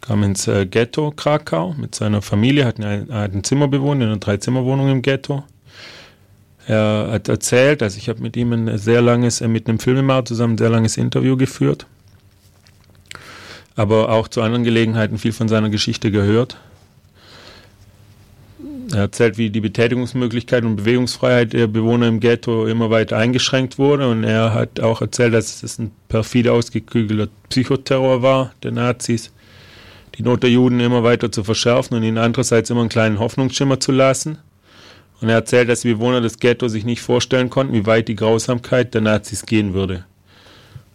kam 0.00 0.22
ins 0.24 0.48
äh, 0.48 0.66
Ghetto 0.66 1.12
Krakau 1.12 1.74
mit 1.74 1.94
seiner 1.94 2.22
Familie, 2.22 2.64
hat, 2.66 2.80
ein, 2.80 3.10
ein 3.10 3.44
Zimmer 3.44 3.68
bewohnt, 3.68 4.02
in 4.02 4.08
einer 4.08 4.18
Dreizimmerwohnung 4.18 4.90
im 4.90 5.02
Ghetto. 5.02 5.44
Er 6.66 7.08
hat 7.12 7.28
erzählt, 7.28 7.82
also 7.82 7.98
ich 7.98 8.08
habe 8.08 8.20
mit 8.20 8.36
ihm 8.36 8.52
ein 8.52 8.78
sehr 8.78 9.00
langes, 9.00 9.40
äh, 9.40 9.48
mit 9.48 9.68
einem 9.68 9.78
Filmemacher 9.78 10.24
zusammen 10.26 10.54
ein 10.54 10.58
sehr 10.58 10.70
langes 10.70 10.96
Interview 10.96 11.36
geführt, 11.36 11.86
aber 13.76 14.08
auch 14.10 14.26
zu 14.26 14.42
anderen 14.42 14.64
Gelegenheiten 14.64 15.18
viel 15.18 15.32
von 15.32 15.48
seiner 15.48 15.70
Geschichte 15.70 16.10
gehört. 16.10 16.58
Er 18.94 19.00
erzählt, 19.00 19.38
wie 19.38 19.50
die 19.50 19.60
Betätigungsmöglichkeit 19.60 20.64
und 20.64 20.76
Bewegungsfreiheit 20.76 21.52
der 21.52 21.66
Bewohner 21.66 22.06
im 22.06 22.20
Ghetto 22.20 22.66
immer 22.66 22.90
weiter 22.90 23.16
eingeschränkt 23.16 23.76
wurde. 23.76 24.08
Und 24.08 24.22
er 24.22 24.54
hat 24.54 24.78
auch 24.78 25.00
erzählt, 25.00 25.34
dass 25.34 25.62
es 25.62 25.78
ein 25.78 25.90
perfide 26.08 26.52
ausgeklügelter 26.52 27.28
Psychoterror 27.48 28.22
war 28.22 28.52
der 28.62 28.70
Nazis, 28.70 29.32
die 30.16 30.22
Not 30.22 30.44
der 30.44 30.50
Juden 30.50 30.78
immer 30.78 31.02
weiter 31.02 31.32
zu 31.32 31.42
verschärfen 31.42 31.96
und 31.96 32.04
ihnen 32.04 32.18
andererseits 32.18 32.70
immer 32.70 32.80
einen 32.80 32.88
kleinen 32.88 33.18
Hoffnungsschimmer 33.18 33.80
zu 33.80 33.90
lassen. 33.90 34.38
Und 35.20 35.28
er 35.28 35.36
erzählt, 35.36 35.68
dass 35.68 35.80
die 35.80 35.94
Bewohner 35.94 36.20
des 36.20 36.38
Ghetto 36.38 36.68
sich 36.68 36.84
nicht 36.84 37.02
vorstellen 37.02 37.50
konnten, 37.50 37.74
wie 37.74 37.86
weit 37.86 38.06
die 38.06 38.16
Grausamkeit 38.16 38.94
der 38.94 39.00
Nazis 39.00 39.44
gehen 39.44 39.74
würde. 39.74 40.04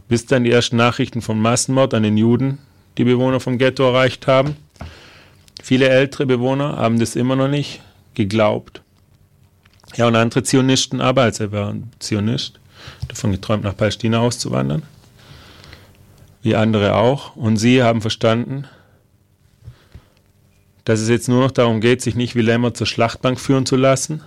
Bis 0.07 0.25
dann 0.25 0.45
die 0.45 0.51
ersten 0.51 0.77
Nachrichten 0.77 1.21
vom 1.21 1.41
Massenmord 1.41 1.93
an 1.93 2.03
den 2.03 2.17
Juden 2.17 2.59
die 2.97 3.03
Bewohner 3.03 3.39
vom 3.39 3.57
Ghetto 3.57 3.83
erreicht 3.83 4.27
haben 4.27 4.55
Viele 5.61 5.89
ältere 5.89 6.25
Bewohner 6.25 6.77
haben 6.77 6.99
das 6.99 7.15
immer 7.15 7.35
noch 7.35 7.47
nicht 7.47 7.81
geglaubt. 8.19 8.81
Ja, 9.95 10.07
und 10.07 10.15
andere 10.15 10.43
Zionisten 10.43 10.99
aber, 10.99 11.23
also 11.23 11.45
er 11.45 11.51
war 11.51 11.69
ein 11.69 11.89
Zionist, 11.99 12.59
davon 13.07 13.31
geträumt, 13.31 13.63
nach 13.63 13.75
Palästina 13.75 14.19
auszuwandern, 14.19 14.83
wie 16.41 16.55
andere 16.55 16.95
auch. 16.95 17.35
Und 17.35 17.57
sie 17.57 17.81
haben 17.81 18.01
verstanden, 18.01 18.65
dass 20.83 20.99
es 20.99 21.07
jetzt 21.07 21.29
nur 21.29 21.41
noch 21.41 21.51
darum 21.51 21.81
geht, 21.81 22.01
sich 22.01 22.15
nicht 22.15 22.35
wie 22.35 22.41
Lämmer 22.41 22.73
zur 22.73 22.87
Schlachtbank 22.87 23.39
führen 23.39 23.65
zu 23.65 23.77
lassen 23.77 24.21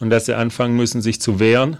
und 0.00 0.10
dass 0.10 0.26
sie 0.26 0.34
anfangen 0.34 0.76
müssen, 0.76 1.02
sich 1.02 1.20
zu 1.20 1.38
wehren 1.38 1.76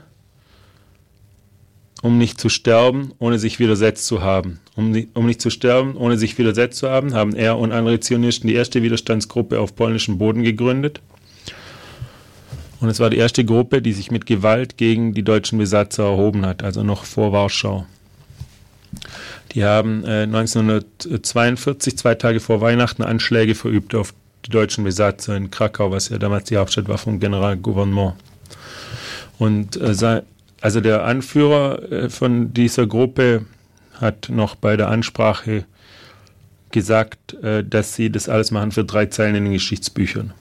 um 2.04 2.18
nicht 2.18 2.38
zu 2.38 2.50
sterben, 2.50 3.12
ohne 3.18 3.38
sich 3.38 3.58
widersetzt 3.58 4.04
zu 4.04 4.20
haben. 4.20 4.60
Um, 4.76 4.94
um 5.14 5.24
nicht 5.24 5.40
zu 5.40 5.48
sterben, 5.48 5.96
ohne 5.96 6.18
sich 6.18 6.36
widersetzt 6.36 6.76
zu 6.76 6.90
haben, 6.90 7.14
haben 7.14 7.34
er 7.34 7.56
und 7.56 7.72
andere 7.72 7.98
Zionisten 7.98 8.46
die 8.46 8.54
erste 8.54 8.82
Widerstandsgruppe 8.82 9.58
auf 9.58 9.74
polnischem 9.74 10.18
Boden 10.18 10.42
gegründet. 10.42 11.00
Und 12.80 12.88
es 12.88 13.00
war 13.00 13.10
die 13.10 13.16
erste 13.16 13.44
Gruppe, 13.44 13.80
die 13.80 13.92
sich 13.92 14.10
mit 14.10 14.26
Gewalt 14.26 14.76
gegen 14.76 15.14
die 15.14 15.22
deutschen 15.22 15.58
Besatzer 15.58 16.04
erhoben 16.04 16.44
hat, 16.44 16.62
also 16.62 16.82
noch 16.82 17.04
vor 17.04 17.32
Warschau. 17.32 17.86
Die 19.52 19.64
haben 19.64 20.04
äh, 20.04 20.22
1942, 20.22 21.96
zwei 21.96 22.14
Tage 22.14 22.40
vor 22.40 22.60
Weihnachten, 22.60 23.02
Anschläge 23.02 23.54
verübt 23.54 23.94
auf 23.94 24.12
die 24.44 24.50
deutschen 24.50 24.84
Besatzer 24.84 25.36
in 25.36 25.50
Krakau, 25.50 25.90
was 25.90 26.08
ja 26.08 26.18
damals 26.18 26.44
die 26.44 26.56
Hauptstadt 26.56 26.88
war 26.88 26.98
vom 26.98 27.20
Generalgouvernement. 27.20 28.14
Und 29.38 29.76
äh, 29.76 30.22
also 30.60 30.80
der 30.80 31.04
Anführer 31.04 31.92
äh, 31.92 32.10
von 32.10 32.52
dieser 32.52 32.86
Gruppe 32.86 33.46
hat 34.00 34.28
noch 34.28 34.54
bei 34.54 34.76
der 34.76 34.88
Ansprache 34.88 35.64
gesagt, 36.70 37.34
äh, 37.42 37.62
dass 37.64 37.94
sie 37.94 38.10
das 38.10 38.28
alles 38.28 38.50
machen 38.50 38.72
für 38.72 38.84
drei 38.84 39.06
Zeilen 39.06 39.36
in 39.36 39.44
den 39.44 39.52
Geschichtsbüchern. 39.52 40.32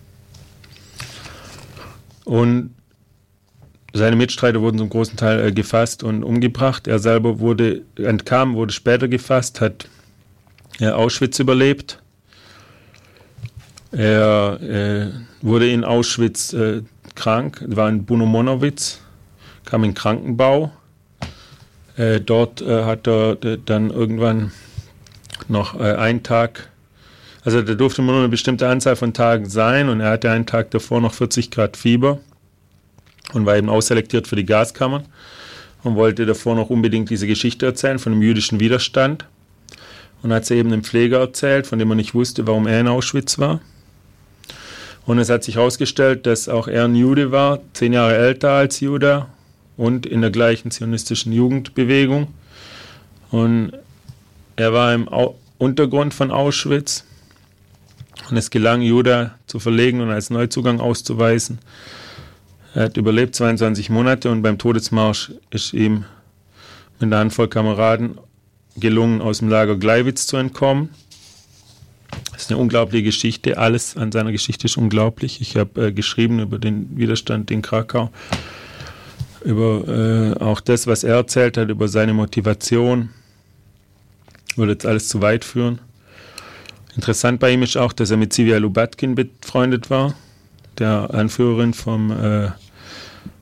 Und 2.25 2.75
seine 3.93 4.15
Mitstreiter 4.15 4.61
wurden 4.61 4.77
zum 4.77 4.89
großen 4.89 5.17
Teil 5.17 5.47
äh, 5.47 5.51
gefasst 5.51 6.03
und 6.03 6.23
umgebracht. 6.23 6.87
Er 6.87 6.99
selber 6.99 7.39
wurde 7.39 7.83
entkam, 7.97 8.55
wurde 8.55 8.73
später 8.73 9.07
gefasst, 9.07 9.61
hat 9.61 9.87
Auschwitz 10.81 11.37
überlebt. 11.37 12.01
Er 13.91 14.59
äh, 14.61 15.11
wurde 15.41 15.69
in 15.69 15.83
Auschwitz 15.83 16.53
äh, 16.53 16.81
krank, 17.13 17.63
war 17.67 17.87
in 17.89 18.05
Bunomonowitz 18.05 19.03
kam 19.65 19.83
in 19.83 19.93
Krankenbau. 19.93 20.71
Äh, 21.95 22.21
dort 22.21 22.61
äh, 22.61 22.83
hat 22.83 23.07
er 23.07 23.35
dann 23.35 23.91
irgendwann 23.91 24.51
noch 25.47 25.79
äh, 25.79 25.93
einen 25.95 26.23
Tag, 26.23 26.69
also 27.43 27.61
da 27.61 27.73
durfte 27.73 28.01
man 28.01 28.15
nur 28.15 28.23
eine 28.23 28.29
bestimmte 28.29 28.67
Anzahl 28.67 28.95
von 28.95 29.13
Tagen 29.13 29.49
sein 29.49 29.89
und 29.89 29.99
er 29.99 30.11
hatte 30.11 30.31
einen 30.31 30.45
Tag 30.45 30.71
davor 30.71 31.01
noch 31.01 31.13
40 31.13 31.51
Grad 31.51 31.75
Fieber 31.75 32.19
und 33.33 33.45
war 33.45 33.57
eben 33.57 33.69
ausselektiert 33.69 34.27
für 34.27 34.35
die 34.35 34.45
Gaskammern 34.45 35.05
und 35.83 35.95
wollte 35.95 36.25
davor 36.25 36.55
noch 36.55 36.69
unbedingt 36.69 37.09
diese 37.09 37.27
Geschichte 37.27 37.65
erzählen 37.65 37.99
von 37.99 38.13
dem 38.13 38.21
jüdischen 38.21 38.59
Widerstand 38.59 39.25
und 40.21 40.31
hat 40.31 40.45
sie 40.45 40.55
eben 40.55 40.69
dem 40.69 40.83
Pfleger 40.83 41.19
erzählt, 41.19 41.67
von 41.67 41.79
dem 41.79 41.89
man 41.89 41.97
nicht 41.97 42.13
wusste, 42.13 42.47
warum 42.47 42.65
er 42.65 42.79
in 42.79 42.87
Auschwitz 42.87 43.37
war. 43.37 43.59
Und 45.05 45.19
es 45.19 45.29
hat 45.29 45.43
sich 45.43 45.55
herausgestellt, 45.55 46.25
dass 46.25 46.47
auch 46.47 46.69
er 46.69 46.85
ein 46.85 46.95
Jude 46.95 47.33
war, 47.33 47.59
zehn 47.73 47.91
Jahre 47.91 48.15
älter 48.15 48.51
als 48.51 48.79
Judah 48.79 49.27
und 49.75 50.05
in 50.05 50.21
der 50.21 50.31
gleichen 50.31 50.71
zionistischen 50.71 51.33
Jugendbewegung. 51.33 52.29
Und 53.31 53.73
er 54.55 54.71
war 54.71 54.93
im 54.93 55.09
Au 55.09 55.35
Untergrund 55.57 56.13
von 56.13 56.31
Auschwitz 56.31 57.05
und 58.29 58.37
es 58.37 58.49
gelang 58.49 58.81
Judah 58.81 59.35
zu 59.47 59.59
verlegen 59.59 60.01
und 60.01 60.09
als 60.09 60.29
Neuzugang 60.29 60.79
auszuweisen. 60.79 61.59
Er 62.73 62.83
hat 62.85 62.97
überlebt 62.97 63.35
22 63.35 63.89
Monate 63.89 64.31
und 64.31 64.41
beim 64.41 64.57
Todesmarsch 64.57 65.31
ist 65.51 65.73
ihm 65.73 66.05
mit 66.99 67.07
einer 67.07 67.19
Handvoll 67.19 67.47
Kameraden 67.47 68.17
gelungen, 68.75 69.21
aus 69.21 69.39
dem 69.39 69.49
Lager 69.49 69.75
Gleiwitz 69.75 70.25
zu 70.25 70.37
entkommen. 70.37 70.89
Das 72.31 72.43
ist 72.43 72.51
eine 72.51 72.59
unglaubliche 72.59 73.03
Geschichte. 73.03 73.57
Alles 73.57 73.95
an 73.97 74.11
seiner 74.11 74.31
Geschichte 74.31 74.65
ist 74.65 74.77
unglaublich. 74.77 75.41
Ich 75.41 75.55
habe 75.55 75.87
äh, 75.87 75.91
geschrieben 75.91 76.39
über 76.39 76.57
den 76.57 76.97
Widerstand 76.97 77.51
in 77.51 77.61
Krakau 77.61 78.11
über 79.43 79.87
äh, 79.87 80.43
auch 80.43 80.59
das, 80.61 80.87
was 80.87 81.03
er 81.03 81.15
erzählt 81.15 81.57
hat, 81.57 81.69
über 81.69 81.87
seine 81.87 82.13
Motivation. 82.13 83.09
Würde 84.55 84.73
jetzt 84.73 84.85
alles 84.85 85.09
zu 85.09 85.21
weit 85.21 85.43
führen. 85.43 85.79
Interessant 86.95 87.39
bei 87.39 87.51
ihm 87.51 87.63
ist 87.63 87.75
auch, 87.75 87.93
dass 87.93 88.11
er 88.11 88.17
mit 88.17 88.33
Sivia 88.33 88.57
Lubatkin 88.57 89.15
befreundet 89.15 89.89
war, 89.89 90.13
der 90.77 91.13
Anführerin 91.13 91.73
vom 91.73 92.11
äh, 92.11 92.51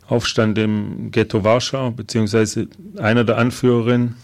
Aufstand 0.08 0.58
im 0.58 1.12
Ghetto 1.12 1.44
Warschau, 1.44 1.92
beziehungsweise 1.92 2.68
einer 2.98 3.24
der 3.24 3.38
Anführerinnen, 3.38 4.16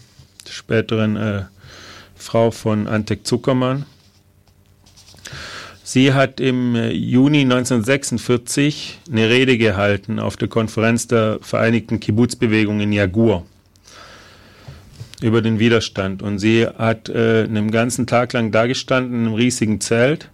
der 0.46 0.52
späteren 0.52 1.16
äh, 1.16 1.42
Frau 2.14 2.50
von 2.50 2.86
Antek 2.86 3.26
Zuckermann. 3.26 3.86
Sie 5.82 6.12
hat 6.12 6.40
im 6.40 6.74
äh, 6.74 6.90
Juni 6.90 7.40
1946 7.40 8.98
eine 9.10 9.30
Rede 9.30 9.56
gehalten 9.56 10.18
auf 10.18 10.36
der 10.36 10.48
Konferenz 10.48 11.06
der 11.06 11.38
Vereinigten 11.40 12.00
Kibbutzbewegung 12.00 12.80
in 12.80 12.92
Jagur. 12.92 13.46
Über 15.22 15.42
den 15.42 15.58
Widerstand. 15.58 16.22
Und 16.22 16.38
sie 16.38 16.66
hat 16.66 17.08
äh, 17.08 17.44
einen 17.44 17.70
ganzen 17.70 18.06
Tag 18.06 18.32
lang 18.32 18.50
dagestanden 18.50 19.20
in 19.20 19.26
einem 19.26 19.34
riesigen 19.34 19.80
Zelt 19.80 20.30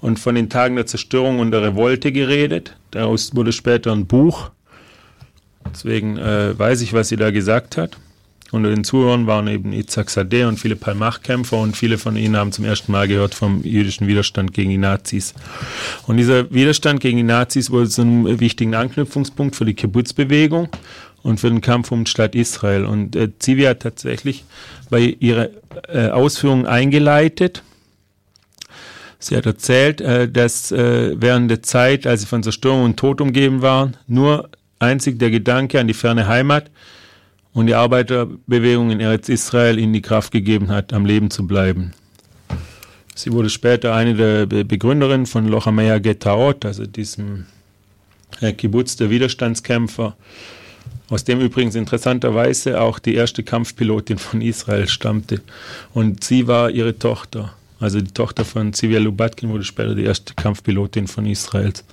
und 0.00 0.18
von 0.18 0.34
den 0.34 0.48
Tagen 0.48 0.76
der 0.76 0.86
Zerstörung 0.86 1.38
und 1.38 1.50
der 1.50 1.62
Revolte 1.62 2.12
geredet. 2.12 2.76
Daraus 2.90 3.34
wurde 3.34 3.52
später 3.52 3.92
ein 3.92 4.06
Buch. 4.06 4.50
Deswegen 5.72 6.16
äh, 6.16 6.58
weiß 6.58 6.80
ich, 6.80 6.92
was 6.92 7.08
sie 7.08 7.16
da 7.16 7.30
gesagt 7.30 7.76
hat. 7.76 7.96
Unter 8.52 8.70
den 8.70 8.82
Zuhörern 8.82 9.28
waren 9.28 9.46
eben 9.46 9.72
Itzhak 9.72 10.10
Sadeh 10.10 10.44
und 10.44 10.58
viele 10.58 10.74
Palmach-Kämpfer 10.74 11.56
und 11.56 11.76
viele 11.76 11.98
von 11.98 12.16
ihnen 12.16 12.36
haben 12.36 12.50
zum 12.50 12.64
ersten 12.64 12.90
Mal 12.90 13.06
gehört 13.06 13.32
vom 13.32 13.62
jüdischen 13.62 14.08
Widerstand 14.08 14.52
gegen 14.52 14.70
die 14.70 14.78
Nazis. 14.78 15.34
Und 16.08 16.16
dieser 16.16 16.50
Widerstand 16.52 17.00
gegen 17.00 17.18
die 17.18 17.22
Nazis 17.22 17.70
wurde 17.70 17.88
zu 17.88 18.02
einem 18.02 18.40
wichtigen 18.40 18.74
Anknüpfungspunkt 18.74 19.54
für 19.54 19.64
die 19.64 19.74
Kibbutz-Bewegung 19.74 20.68
und 21.22 21.40
für 21.40 21.50
den 21.50 21.60
Kampf 21.60 21.92
um 21.92 22.04
die 22.04 22.10
Stadt 22.10 22.34
Israel. 22.34 22.84
Und 22.84 23.16
äh, 23.16 23.30
Zivi 23.38 23.62
hat 23.62 23.80
tatsächlich 23.80 24.44
bei 24.88 25.16
ihrer 25.20 25.48
äh, 25.88 26.08
Ausführungen 26.08 26.66
eingeleitet. 26.66 27.62
Sie 29.18 29.36
hat 29.36 29.46
erzählt, 29.46 30.00
äh, 30.00 30.28
dass 30.28 30.72
äh, 30.72 31.14
während 31.20 31.50
der 31.50 31.62
Zeit, 31.62 32.06
als 32.06 32.22
sie 32.22 32.26
von 32.26 32.42
Zerstörung 32.42 32.84
und 32.84 32.96
Tod 32.96 33.20
umgeben 33.20 33.60
waren, 33.62 33.96
nur 34.06 34.48
einzig 34.78 35.18
der 35.18 35.30
Gedanke 35.30 35.78
an 35.78 35.86
die 35.86 35.94
ferne 35.94 36.26
Heimat 36.26 36.70
und 37.52 37.66
die 37.66 37.74
Arbeiterbewegung 37.74 38.90
in 38.90 39.00
Eretz 39.00 39.28
Israel 39.28 39.78
ihnen 39.78 39.92
die 39.92 40.02
Kraft 40.02 40.32
gegeben 40.32 40.68
hat, 40.68 40.92
am 40.92 41.04
Leben 41.04 41.30
zu 41.30 41.46
bleiben. 41.46 41.92
Sie 43.14 43.32
wurde 43.32 43.50
später 43.50 43.94
eine 43.94 44.14
der 44.14 44.64
Begründerinnen 44.64 45.26
von 45.26 45.46
Lochameya 45.46 45.98
Getaot, 45.98 46.64
also 46.64 46.86
diesem 46.86 47.44
äh, 48.40 48.52
Kibbutz 48.52 48.96
der 48.96 49.10
Widerstandskämpfer, 49.10 50.16
aus 51.10 51.24
dem 51.24 51.40
übrigens 51.40 51.74
interessanterweise 51.74 52.80
auch 52.80 52.98
die 52.98 53.14
erste 53.14 53.42
Kampfpilotin 53.42 54.18
von 54.18 54.40
Israel 54.40 54.88
stammte. 54.88 55.42
Und 55.92 56.24
sie 56.24 56.46
war 56.46 56.70
ihre 56.70 56.98
Tochter. 56.98 57.52
Also 57.80 58.00
die 58.00 58.12
Tochter 58.12 58.44
von 58.44 58.72
Zivia 58.72 59.00
Lubatkin 59.00 59.50
wurde 59.50 59.64
später 59.64 59.94
die 59.94 60.04
erste 60.04 60.34
Kampfpilotin 60.34 61.08
von 61.08 61.26
Israels. 61.26 61.84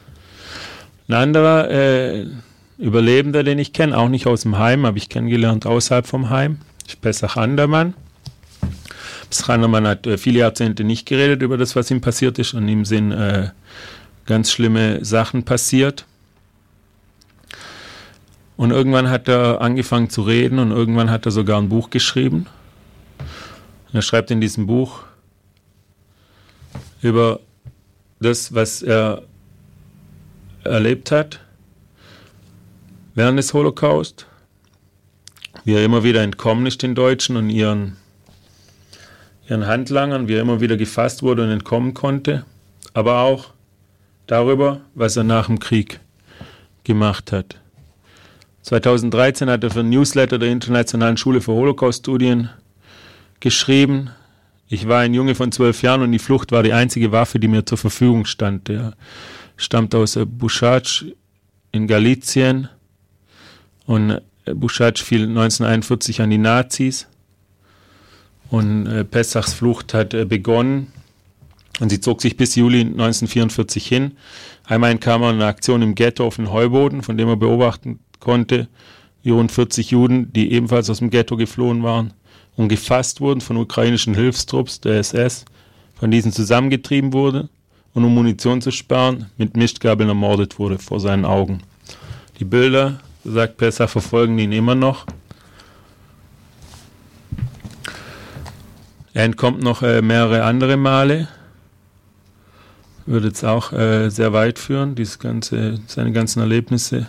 Ein 1.08 1.14
anderer 1.16 1.70
äh, 1.70 2.26
Überlebender, 2.78 3.44
den 3.44 3.58
ich 3.58 3.74
kenne, 3.74 3.98
auch 3.98 4.10
nicht 4.10 4.28
aus 4.28 4.42
dem 4.42 4.58
Heim, 4.60 4.86
habe 4.86 4.98
ich 4.98 5.10
kennengelernt 5.10 5.66
außerhalb 5.66 6.06
vom 6.06 6.30
Heim, 6.30 6.60
ist 6.86 7.02
Pesach 7.02 7.38
Andermann. 7.38 7.96
Pesach 9.30 9.50
Andermann 9.50 9.88
hat 9.88 10.06
äh, 10.06 10.18
viele 10.18 10.40
Jahrzehnte 10.40 10.84
nicht 10.84 11.08
geredet 11.08 11.42
über 11.42 11.58
das, 11.58 11.76
was 11.76 11.90
ihm 11.90 12.02
passiert 12.02 12.38
ist 12.38 12.54
und 12.54 12.68
ihm 12.68 12.86
sind 12.86 13.14
äh, 13.14 13.50
ganz 14.26 14.52
schlimme 14.52 15.04
Sachen 15.04 15.44
passiert. 15.44 16.06
Und 18.58 18.72
irgendwann 18.72 19.10
hat 19.10 19.28
er 19.28 19.62
angefangen 19.62 20.10
zu 20.10 20.24
reden 20.24 20.58
und 20.58 20.72
irgendwann 20.72 21.12
hat 21.12 21.26
er 21.26 21.32
sogar 21.32 21.62
ein 21.62 21.70
Buch 21.70 21.92
geschrieben. 21.92 22.48
Und 23.20 23.96
er 23.96 24.02
schreibt 24.02 24.32
in 24.32 24.42
diesem 24.42 24.66
Buch 24.66 25.04
über 27.02 27.40
das, 28.20 28.54
was 28.54 28.82
er 28.82 29.22
erlebt 30.64 31.12
hat 31.12 31.40
während 33.14 33.40
des 33.40 33.54
Holocaust, 33.54 34.28
wie 35.64 35.74
er 35.74 35.84
immer 35.84 36.04
wieder 36.04 36.22
entkommen 36.22 36.66
ist 36.66 36.84
den 36.84 36.94
Deutschen 36.94 37.36
und 37.36 37.50
ihren, 37.50 37.98
ihren 39.48 39.66
Handlangern, 39.66 40.28
wie 40.28 40.34
er 40.34 40.42
immer 40.42 40.62
wieder 40.62 40.78
gefasst 40.78 41.24
wurde 41.24 41.44
und 41.44 41.50
entkommen 41.50 41.94
konnte, 41.94 42.46
aber 42.94 43.22
auch 43.22 43.54
darüber, 44.28 44.82
was 44.94 45.16
er 45.16 45.24
nach 45.24 45.48
dem 45.48 45.60
Krieg 45.60 46.00
gemacht 46.84 47.32
hat. 47.32 47.60
2013 48.68 49.50
hat 49.50 49.64
er 49.64 49.72
für 49.72 49.80
ein 49.80 49.90
Newsletter 49.90 50.38
der 50.38 50.50
Internationalen 50.50 51.16
Schule 51.16 51.40
für 51.40 51.54
Holocaust-Studien 51.54 52.50
geschrieben, 53.40 54.10
ich 54.68 54.90
war 54.90 55.00
ein 55.00 55.14
Junge 55.14 55.36
von 55.36 55.54
zwölf 55.54 55.82
Jahren 55.82 56.02
und 56.02 56.12
die 56.12 56.20
Flucht 56.20 56.52
war 56.52 56.64
die 56.64 56.74
einzige 56.74 57.14
Waffe, 57.14 57.40
die 57.40 57.48
mir 57.48 57.66
zur 57.66 57.78
Verfügung 57.78 58.26
stand. 58.26 58.68
Er 58.68 58.94
stammt 59.56 59.96
aus 59.96 60.20
Buschatsch 60.26 61.06
in 61.72 61.88
Galizien 61.88 62.68
und 63.86 64.10
äh, 64.44 64.54
Buschatsch 64.54 65.02
fiel 65.02 65.24
1941 65.24 66.20
an 66.20 66.30
die 66.30 66.38
Nazis. 66.38 67.08
Und 68.50 68.88
äh, 68.88 69.06
Pessachs 69.06 69.54
Flucht 69.54 69.94
hat 69.94 70.14
äh, 70.14 70.26
begonnen. 70.26 70.92
Und 71.80 71.90
sie 71.90 72.02
zog 72.02 72.22
sich 72.22 72.36
bis 72.36 72.56
Juli 72.56 72.82
1944 72.82 73.88
hin. 73.88 74.18
Einmal 74.66 74.98
kam 74.98 75.22
er 75.22 75.30
in 75.30 75.36
einer 75.36 75.46
Aktion 75.46 75.82
im 75.82 75.96
Ghetto 75.96 76.26
auf 76.26 76.36
den 76.36 76.52
Heuboden, 76.52 77.04
von 77.04 77.18
dem 77.18 77.30
er 77.30 77.38
beobachten 77.38 78.00
konnte, 78.20 78.68
rund 79.26 79.52
40 79.52 79.92
Juden, 79.92 80.32
die 80.34 80.52
ebenfalls 80.54 80.90
aus 80.90 81.00
dem 81.00 81.10
Ghetto 81.10 81.38
geflohen 81.38 81.84
waren 81.84 82.14
und 82.56 82.70
gefasst 82.70 83.22
wurden 83.22 83.42
von 83.42 83.58
ukrainischen 83.58 84.16
Hilfstrupps 84.16 84.82
der 84.82 85.00
SS, 85.00 85.46
von 85.96 86.12
diesen 86.12 86.32
zusammengetrieben 86.32 87.14
wurde 87.14 87.50
und 87.94 88.04
um 88.04 88.14
Munition 88.14 88.62
zu 88.62 88.72
sparen, 88.72 89.30
mit 89.38 89.58
Mischgabeln 89.58 90.10
ermordet 90.10 90.60
wurde 90.60 90.78
vor 90.78 91.00
seinen 91.00 91.26
Augen. 91.26 91.62
Die 92.40 92.46
Bilder 92.46 93.00
sagt 93.24 93.58
Pessach, 93.58 93.90
verfolgen 93.90 94.38
ihn 94.40 94.52
immer 94.52 94.76
noch. 94.76 95.06
Er 99.14 99.24
entkommt 99.24 99.64
noch 99.64 99.82
äh, 99.82 100.04
mehrere 100.04 100.44
andere 100.44 100.78
Male. 100.78 101.28
Würde 103.08 103.28
jetzt 103.28 103.44
auch 103.44 103.74
äh, 103.74 104.10
sehr 104.10 104.32
weit 104.34 104.60
führen, 104.60 104.94
dieses 104.94 105.18
ganze, 105.18 105.80
seine 105.88 106.12
ganzen 106.12 106.40
Erlebnisse 106.40 107.08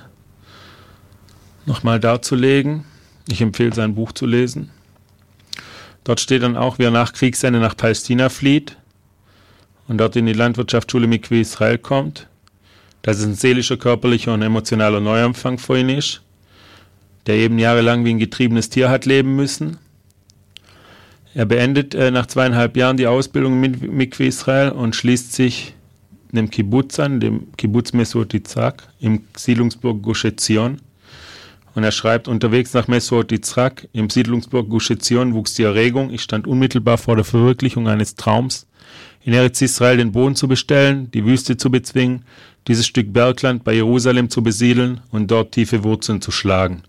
nochmal 1.68 2.00
darzulegen. 2.00 2.84
Ich 3.28 3.40
empfehle 3.40 3.74
sein 3.74 3.94
Buch 3.94 4.12
zu 4.12 4.26
lesen. 4.26 4.70
Dort 6.02 6.18
steht 6.20 6.42
dann 6.42 6.56
auch, 6.56 6.78
wie 6.78 6.84
er 6.84 6.90
nach 6.90 7.12
Kriegsende 7.12 7.60
nach 7.60 7.76
Palästina 7.76 8.28
flieht 8.28 8.76
und 9.86 9.98
dort 9.98 10.16
in 10.16 10.26
die 10.26 10.32
Landwirtschaftsschule 10.32 11.06
Mikwe 11.06 11.40
Israel 11.40 11.78
kommt 11.78 12.28
dass 13.02 13.18
es 13.18 13.24
ein 13.24 13.34
seelischer, 13.34 13.76
körperlicher 13.76 14.34
und 14.34 14.42
emotionaler 14.42 15.00
Neuanfang 15.00 15.58
für 15.58 15.78
ihn 15.78 15.88
ist, 15.88 16.22
der 17.26 17.36
eben 17.36 17.58
jahrelang 17.58 18.04
wie 18.04 18.10
ein 18.10 18.18
getriebenes 18.18 18.70
Tier 18.70 18.90
hat 18.90 19.06
leben 19.06 19.36
müssen. 19.36 19.78
Er 21.34 21.46
beendet 21.46 21.94
äh, 21.94 22.10
nach 22.10 22.26
zweieinhalb 22.26 22.76
Jahren 22.76 22.96
die 22.96 23.06
Ausbildung 23.06 23.60
mit 23.60 23.80
Mikve 23.80 24.26
Israel 24.26 24.70
und 24.70 24.96
schließt 24.96 25.32
sich 25.32 25.74
dem 26.32 26.50
Kibbutz 26.50 26.98
an, 26.98 27.20
dem 27.20 27.52
Kibbutz 27.56 27.92
Mesot 27.92 28.34
Yitzhak 28.34 28.88
im 29.00 29.22
Siedlungsburg 29.36 30.02
Gush 30.02 30.24
Etzion. 30.24 30.80
Und 31.78 31.84
er 31.84 31.92
schreibt, 31.92 32.26
unterwegs 32.26 32.74
nach 32.74 32.88
Mesot 32.88 33.30
Yitzhak 33.30 33.86
im 33.92 34.10
Siedlungsburg 34.10 34.68
Gush 34.68 34.90
Etzion 34.90 35.32
wuchs 35.32 35.54
die 35.54 35.62
Erregung, 35.62 36.10
ich 36.10 36.22
stand 36.22 36.48
unmittelbar 36.48 36.98
vor 36.98 37.14
der 37.14 37.24
Verwirklichung 37.24 37.86
eines 37.86 38.16
Traums, 38.16 38.66
in 39.22 39.32
Eretz 39.32 39.62
Israel 39.62 39.98
den 39.98 40.10
Boden 40.10 40.34
zu 40.34 40.48
bestellen, 40.48 41.08
die 41.12 41.24
Wüste 41.24 41.56
zu 41.56 41.70
bezwingen, 41.70 42.24
dieses 42.66 42.84
Stück 42.84 43.12
Bergland 43.12 43.62
bei 43.62 43.74
Jerusalem 43.74 44.28
zu 44.28 44.42
besiedeln 44.42 45.02
und 45.12 45.30
dort 45.30 45.52
tiefe 45.52 45.84
Wurzeln 45.84 46.20
zu 46.20 46.32
schlagen. 46.32 46.82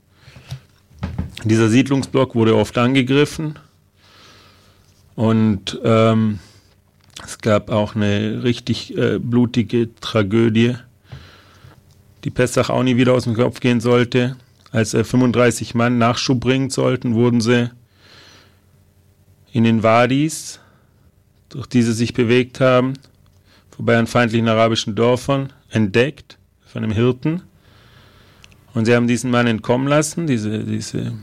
Dieser 1.44 1.70
Siedlungsblock 1.70 2.34
wurde 2.34 2.56
oft 2.56 2.76
angegriffen 2.80 3.60
und 5.14 5.80
ähm, 5.84 6.40
es 7.24 7.38
gab 7.38 7.70
auch 7.70 7.96
eine 7.96 8.42
richtig 8.42 8.98
äh, 8.98 9.20
blutige 9.20 9.94
Tragödie, 10.02 10.78
die 12.24 12.32
Pessach 12.32 12.72
auch 12.72 12.82
nie 12.82 12.98
wieder 12.98 13.14
aus 13.14 13.26
dem 13.26 13.36
Kopf 13.36 13.60
gehen 13.60 13.82
sollte. 13.82 14.36
Als 14.72 14.94
äh, 14.94 15.04
35 15.04 15.76
Mann 15.76 15.98
Nachschub 15.98 16.40
bringen 16.40 16.70
sollten, 16.70 17.16
wurden 17.16 17.42
sie 17.42 17.72
in 19.52 19.64
den 19.64 19.84
Wadis, 19.84 20.60
durch 21.50 21.68
die 21.68 21.82
sie 21.82 21.94
sich 21.94 22.14
bewegt 22.14 22.60
haben, 22.60 22.94
vorbei 23.72 23.98
an 23.98 24.08
feindlichen 24.08 24.48
arabischen 24.48 24.96
Dörfern, 24.96 25.52
entdeckt 25.70 26.38
von 26.66 26.84
einem 26.84 26.94
Hirten. 26.94 27.42
Und 28.74 28.86
sie 28.86 28.96
haben 28.96 29.08
diesen 29.08 29.32
Mann 29.32 29.48
entkommen 29.48 29.88
lassen, 29.88 30.28
diese, 30.28 30.60
diese 30.60 31.14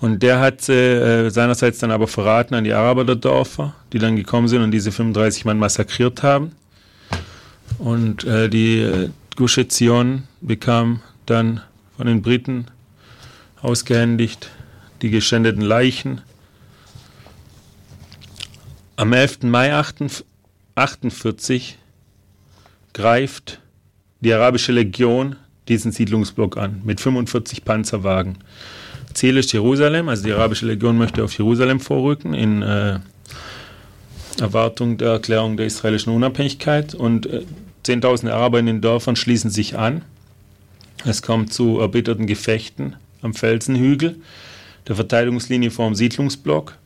und 0.00 0.22
der 0.22 0.40
hat 0.40 0.66
äh, 0.68 1.28
seinerseits 1.28 1.78
dann 1.78 1.90
aber 1.90 2.08
verraten 2.08 2.54
an 2.54 2.64
die 2.64 2.72
Araber 2.72 3.04
der 3.04 3.16
Dörfer, 3.16 3.74
die 3.92 3.98
dann 3.98 4.16
gekommen 4.16 4.48
sind 4.48 4.62
und 4.62 4.70
diese 4.70 4.92
35 4.92 5.44
Mann 5.44 5.58
massakriert 5.58 6.22
haben. 6.22 6.52
Und 7.78 8.24
äh, 8.24 8.48
die 8.48 8.80
äh, 8.80 9.10
Gush 9.36 9.60
bekam 10.40 11.00
dann 11.26 11.60
von 12.00 12.06
den 12.06 12.22
Briten 12.22 12.64
ausgehändigt 13.60 14.48
die 15.02 15.10
geschändeten 15.10 15.60
Leichen. 15.60 16.22
Am 18.96 19.12
11. 19.12 19.42
Mai 19.42 19.76
1948 19.76 21.76
greift 22.94 23.60
die 24.20 24.32
arabische 24.32 24.72
Legion 24.72 25.36
diesen 25.68 25.92
Siedlungsblock 25.92 26.56
an 26.56 26.80
mit 26.86 27.02
45 27.02 27.66
Panzerwagen. 27.66 28.38
Ziel 29.12 29.36
ist 29.36 29.52
Jerusalem, 29.52 30.08
also 30.08 30.24
die 30.24 30.32
arabische 30.32 30.64
Legion 30.64 30.96
möchte 30.96 31.22
auf 31.22 31.36
Jerusalem 31.36 31.80
vorrücken 31.80 32.32
in 32.32 32.62
äh, 32.62 32.98
Erwartung 34.40 34.96
der 34.96 35.10
Erklärung 35.10 35.58
der 35.58 35.66
israelischen 35.66 36.14
Unabhängigkeit 36.14 36.94
und 36.94 37.26
äh, 37.26 37.42
Zehntausende 37.82 38.34
Araber 38.34 38.58
in 38.58 38.66
den 38.66 38.80
Dörfern 38.80 39.16
schließen 39.16 39.50
sich 39.50 39.76
an. 39.76 40.02
Es 41.04 41.22
kommt 41.22 41.52
zu 41.52 41.80
erbitterten 41.80 42.26
Gefechten 42.26 42.96
am 43.22 43.34
Felsenhügel. 43.34 44.16
der 44.88 44.96
Verteidigungslinie 44.96 45.70
vor 45.70 45.86
dem 45.86 45.94
Siedlungsblock. 45.94 46.76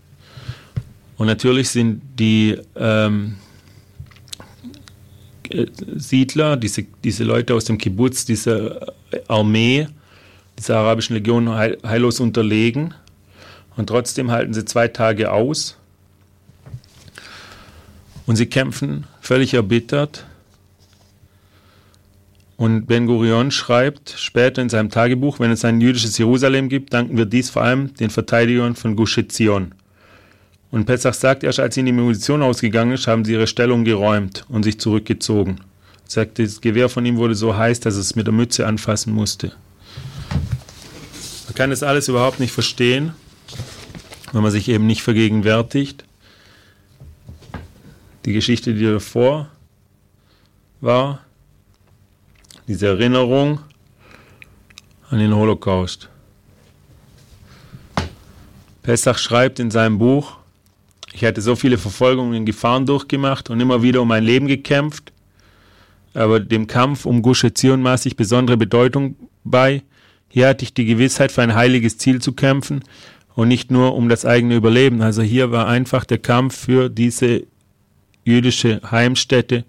Und 1.17 1.27
natürlich 1.27 1.71
sind 1.71 2.03
die 2.19 2.59
ähm, 2.77 3.37
Siedler, 5.97 6.57
diese, 6.57 6.85
diese 7.05 7.25
Leute 7.25 7.55
aus 7.55 7.65
dem 7.65 7.79
Kibbutz, 7.79 8.25
diese 8.25 8.93
Armee, 9.29 9.87
dieser 10.59 10.79
arabischen 10.79 11.15
Legion 11.15 11.49
heil, 11.51 11.79
heillos 11.85 12.21
unterlegen. 12.21 12.95
Und 13.77 13.87
trotzdem 13.87 14.31
halten 14.31 14.55
sie 14.55 14.65
zwei 14.65 14.89
Tage 14.89 15.33
aus. 15.33 15.77
Und 18.27 18.37
sie 18.37 18.47
kämpfen 18.47 19.05
völlig 19.21 19.55
erbittert. 19.55 20.27
Und 22.57 22.87
Ben 22.87 23.07
Gurion 23.07 23.51
schreibt 23.51 24.15
später 24.17 24.63
in 24.63 24.69
seinem 24.69 24.91
Tagebuch, 24.91 25.41
wenn 25.41 25.51
es 25.51 25.65
ein 25.65 25.81
jüdisches 25.81 26.17
Jerusalem 26.19 26.69
gibt, 26.69 26.93
danken 26.93 27.17
wir 27.17 27.27
dies 27.27 27.51
vor 27.51 27.63
allem 27.63 27.95
den 27.95 28.11
Verteidigern 28.11 28.77
von 28.77 28.95
Gush 28.95 29.19
Etzion. 29.19 29.75
Und 30.71 30.87
Pesach 30.87 31.15
sagt, 31.15 31.45
erst 31.45 31.61
als 31.61 31.77
ihnen 31.77 31.87
die 31.87 31.93
Munition 31.93 32.43
ausgegangen 32.43 32.93
ist, 32.93 33.07
haben 33.07 33.25
sie 33.25 33.33
ihre 33.33 33.47
Stellung 33.47 33.85
geräumt 33.85 34.45
und 34.49 34.63
sich 34.63 34.79
zurückgezogen. 34.79 35.61
Er 36.07 36.11
sagt, 36.11 36.39
das 36.39 36.61
Gewehr 36.61 36.89
von 36.89 37.05
ihm 37.07 37.17
wurde 37.17 37.35
so 37.35 37.57
heiß, 37.57 37.81
dass 37.81 37.97
es 37.97 38.15
mit 38.15 38.27
der 38.27 38.35
Mütze 38.35 38.67
anfassen 38.67 39.13
musste. 39.13 39.53
Man 41.47 41.55
kann 41.55 41.71
das 41.71 41.83
alles 41.83 42.09
überhaupt 42.09 42.41
nicht 42.41 42.53
verstehen, 42.53 43.13
wenn 44.33 44.43
man 44.43 44.51
sich 44.51 44.69
eben 44.69 44.87
nicht 44.87 45.03
vergegenwärtigt. 45.03 46.05
Die 48.25 48.33
Geschichte, 48.33 48.75
die 48.75 48.85
davor 48.85 49.49
war, 50.81 51.25
diese 52.67 52.87
Erinnerung 52.87 53.61
an 55.11 55.19
den 55.19 55.35
Holocaust. 55.35 56.09
Pesach 58.83 59.19
schreibt 59.19 59.59
in 59.59 59.71
seinem 59.71 59.99
Buch, 59.99 60.37
ich 61.13 61.25
hatte 61.25 61.41
so 61.41 61.57
viele 61.57 61.79
Verfolgungen 61.79 62.39
und 62.39 62.45
Gefahren 62.45 62.87
durchgemacht 62.87 63.51
und 63.51 63.61
immer 63.61 63.83
wieder 63.83 64.03
um 64.03 64.09
mein 64.09 64.25
Leben 64.25 64.47
gekämpft, 64.47 65.13
aber 66.13 66.41
dem 66.41 66.67
Kampf 66.67 67.07
um 67.07 67.23
Gush 67.23 67.45
Etzion 67.45 67.83
maß 67.83 68.07
ich 68.07 68.17
besondere 68.17 68.57
Bedeutung 68.57 69.17
bei. 69.45 69.83
Hier 70.29 70.49
hatte 70.49 70.65
ich 70.65 70.75
die 70.75 70.85
Gewissheit, 70.85 71.33
für 71.33 71.43
ein 71.43 71.55
heiliges 71.55 71.99
Ziel 71.99 72.21
zu 72.21 72.33
kämpfen 72.33 72.83
und 73.35 73.49
nicht 73.49 73.71
nur 73.71 73.95
um 73.95 74.09
das 74.09 74.25
eigene 74.25 74.57
Überleben. 74.57 75.03
Also 75.03 75.23
hier 75.23 75.51
war 75.51 75.69
einfach 75.69 76.05
der 76.05 76.19
Kampf 76.19 76.57
für 76.57 76.89
diese 76.89 77.45
jüdische 78.25 78.81
Heimstätte, 78.91 79.65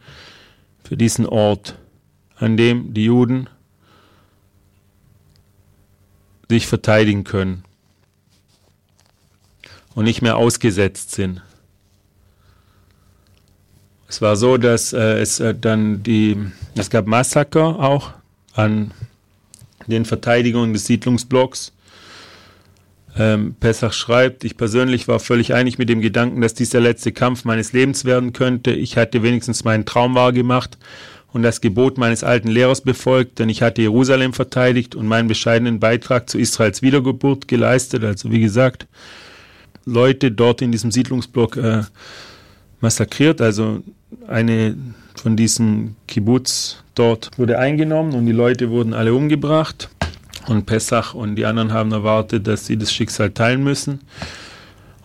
für 0.84 0.98
diesen 0.98 1.26
Ort, 1.26 1.76
an 2.46 2.58
dem 2.58 2.94
die 2.94 3.06
Juden 3.06 3.50
sich 6.48 6.68
verteidigen 6.68 7.24
können 7.24 7.64
und 9.96 10.06
nicht 10.06 10.22
mehr 10.22 10.38
ausgesetzt 10.38 11.10
sind. 11.10 11.42
Es 14.08 14.22
war 14.22 14.36
so, 14.36 14.58
dass 14.58 14.94
äh, 14.94 15.20
es 15.20 15.40
äh, 15.40 15.56
dann 15.60 16.04
die, 16.04 16.38
es 16.76 16.92
gab 16.92 17.08
Massaker 17.08 17.80
auch 17.80 18.14
an 18.54 18.92
den 19.88 20.06
Verteidigungen 20.06 20.72
des 20.74 20.86
Siedlungsblocks. 20.86 21.74
Ähm, 23.18 23.56
Pessach 23.60 23.94
schreibt, 23.94 24.44
ich 24.44 24.56
persönlich 24.56 25.08
war 25.08 25.20
völlig 25.20 25.56
einig 25.56 25.80
mit 25.80 25.90
dem 25.90 26.02
Gedanken, 26.02 26.42
dass 26.42 26.54
dies 26.54 26.70
der 26.70 26.82
letzte 26.82 27.12
Kampf 27.12 27.44
meines 27.44 27.74
Lebens 27.74 28.06
werden 28.06 28.34
könnte. 28.34 28.72
Ich 28.72 28.98
hatte 28.98 29.24
wenigstens 29.24 29.64
meinen 29.64 29.88
Traum 29.88 30.14
wahrgemacht 30.14 30.78
und 31.36 31.44
das 31.44 31.60
Gebot 31.60 31.98
meines 31.98 32.24
alten 32.24 32.48
Lehrers 32.48 32.80
befolgt, 32.80 33.40
denn 33.40 33.50
ich 33.50 33.62
hatte 33.62 33.82
Jerusalem 33.82 34.32
verteidigt 34.32 34.96
und 34.96 35.06
meinen 35.06 35.28
bescheidenen 35.28 35.82
Beitrag 35.82 36.30
zu 36.30 36.40
Israels 36.40 36.82
Wiedergeburt 36.82 37.50
geleistet. 37.50 38.06
Also 38.06 38.32
wie 38.32 38.40
gesagt, 38.40 38.88
Leute 39.84 40.32
dort 40.32 40.62
in 40.62 40.72
diesem 40.72 40.92
Siedlungsblock 40.92 41.58
äh, 41.58 41.82
massakriert. 42.80 43.42
Also 43.42 43.84
eine 44.30 44.78
von 45.16 45.36
diesen 45.36 45.98
Kibbutz 46.08 46.82
dort 46.96 47.32
wurde 47.38 47.60
eingenommen 47.60 48.14
und 48.14 48.26
die 48.28 48.32
Leute 48.32 48.70
wurden 48.70 48.94
alle 48.94 49.14
umgebracht. 49.14 49.90
Und 50.48 50.66
Pessach 50.66 51.16
und 51.16 51.36
die 51.36 51.46
anderen 51.46 51.74
haben 51.74 51.92
erwartet, 51.92 52.48
dass 52.48 52.66
sie 52.66 52.78
das 52.78 52.94
Schicksal 52.94 53.32
teilen 53.32 53.62
müssen. 53.62 54.00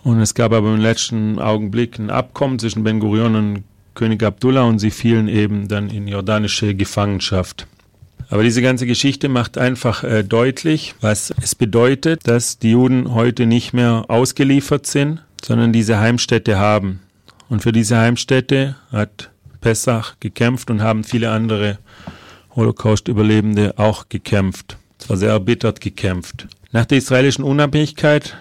Und 0.05 0.21
es 0.21 0.35
gab 0.35 0.53
aber 0.53 0.73
im 0.73 0.81
letzten 0.81 1.41
Augenblick 1.41 1.99
ein 1.99 2.09
Abkommen 2.09 2.61
zwischen 2.61 2.85
Ben 2.85 3.01
Gurion 3.01 3.35
und 3.35 3.65
König 4.01 4.23
Abdullah 4.23 4.63
und 4.63 4.79
sie 4.79 4.91
fielen 4.91 5.29
eben 5.29 5.69
dann 5.69 5.91
in 5.91 6.09
jordanische 6.09 6.75
Gefangenschaft. 6.75 7.67
Aber 8.31 8.43
diese 8.43 8.63
ganze 8.63 8.87
Geschichte 8.87 9.29
macht 9.29 9.59
einfach 9.59 10.03
äh, 10.05 10.23
deutlich, 10.23 10.95
was 11.03 11.35
es 11.43 11.55
bedeutet, 11.55 12.27
dass 12.27 12.59
die 12.59 12.71
Juden 12.71 13.13
heute 13.13 13.45
nicht 13.45 13.75
mehr 13.75 14.07
ausgeliefert 14.09 14.87
sind, 14.87 15.21
sondern 15.45 15.75
diese 15.75 15.99
Heimstätte 15.99 16.59
haben. 16.59 17.01
Und 17.51 17.61
für 17.61 17.73
diese 17.73 17.99
Heimstätte 17.99 18.77
hat 18.91 19.31
Pessach 19.61 20.15
gekämpft 20.19 20.71
und 20.71 20.81
haben 20.81 21.05
viele 21.05 21.31
andere 21.31 21.77
Holocaust-Überlebende 22.57 23.75
auch 23.77 24.09
gekämpft. 24.09 24.79
Zwar 24.97 25.19
sehr 25.19 25.33
erbittert 25.33 25.83
gekämpft. 25.83 26.49
Nach 26.73 26.87
der 26.87 26.97
israelischen 26.97 27.45
Unabhängigkeit, 27.45 28.39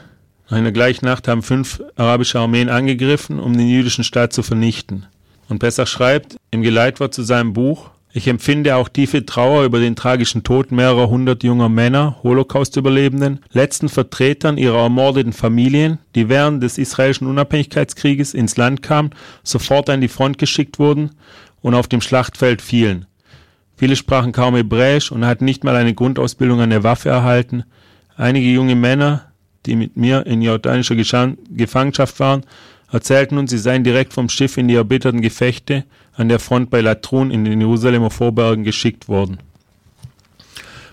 nach 0.49 0.57
einer 0.57 0.71
gleichen 0.71 1.03
Nacht, 1.03 1.27
haben 1.27 1.43
fünf 1.43 1.83
arabische 1.97 2.39
Armeen 2.39 2.69
angegriffen, 2.69 3.41
um 3.41 3.57
den 3.57 3.67
jüdischen 3.67 4.05
Staat 4.05 4.31
zu 4.31 4.41
vernichten. 4.41 5.05
Und 5.49 5.59
Pessach 5.59 5.87
schreibt 5.87 6.37
im 6.51 6.61
Geleitwort 6.61 7.13
zu 7.13 7.23
seinem 7.23 7.53
Buch, 7.53 7.89
ich 8.11 8.27
empfinde 8.27 8.75
auch 8.75 8.89
tiefe 8.89 9.25
Trauer 9.25 9.65
über 9.65 9.79
den 9.79 9.95
tragischen 9.95 10.43
Tod 10.43 10.71
mehrerer 10.71 11.09
hundert 11.09 11.43
junger 11.43 11.69
Männer, 11.69 12.17
Holocaust-Überlebenden, 12.23 13.39
letzten 13.51 13.87
Vertretern 13.87 14.57
ihrer 14.57 14.79
ermordeten 14.79 15.33
Familien, 15.33 15.99
die 16.15 16.27
während 16.27 16.63
des 16.63 16.79
israelischen 16.79 17.27
Unabhängigkeitskrieges 17.27 18.33
ins 18.33 18.57
Land 18.57 18.81
kamen, 18.81 19.11
sofort 19.43 19.91
an 19.91 20.01
die 20.01 20.07
Front 20.07 20.39
geschickt 20.39 20.79
wurden 20.79 21.11
und 21.61 21.75
auf 21.75 21.87
dem 21.87 22.01
Schlachtfeld 22.01 22.63
fielen. 22.63 23.05
Viele 23.77 23.95
sprachen 23.95 24.31
kaum 24.31 24.55
Hebräisch 24.55 25.11
und 25.11 25.25
hatten 25.25 25.45
nicht 25.45 25.63
mal 25.63 25.75
eine 25.75 25.93
Grundausbildung 25.93 26.61
an 26.61 26.71
der 26.71 26.83
Waffe 26.83 27.09
erhalten. 27.09 27.63
Einige 28.17 28.47
junge 28.47 28.75
Männer, 28.75 29.25
die 29.65 29.75
mit 29.75 29.97
mir 29.97 30.25
in 30.25 30.41
jordanischer 30.41 30.95
Gefangenschaft 30.95 32.19
waren, 32.19 32.43
erzählten 32.91 33.37
uns, 33.37 33.51
sie 33.51 33.57
seien 33.57 33.83
direkt 33.83 34.13
vom 34.13 34.29
Schiff 34.29 34.57
in 34.57 34.67
die 34.67 34.75
erbitterten 34.75 35.21
Gefechte 35.21 35.85
an 36.13 36.29
der 36.29 36.39
Front 36.39 36.69
bei 36.69 36.81
Latrun 36.81 37.31
in 37.31 37.45
den 37.45 37.61
Jerusalemer 37.61 38.09
Vorbergen 38.09 38.63
geschickt 38.63 39.07
worden. 39.07 39.39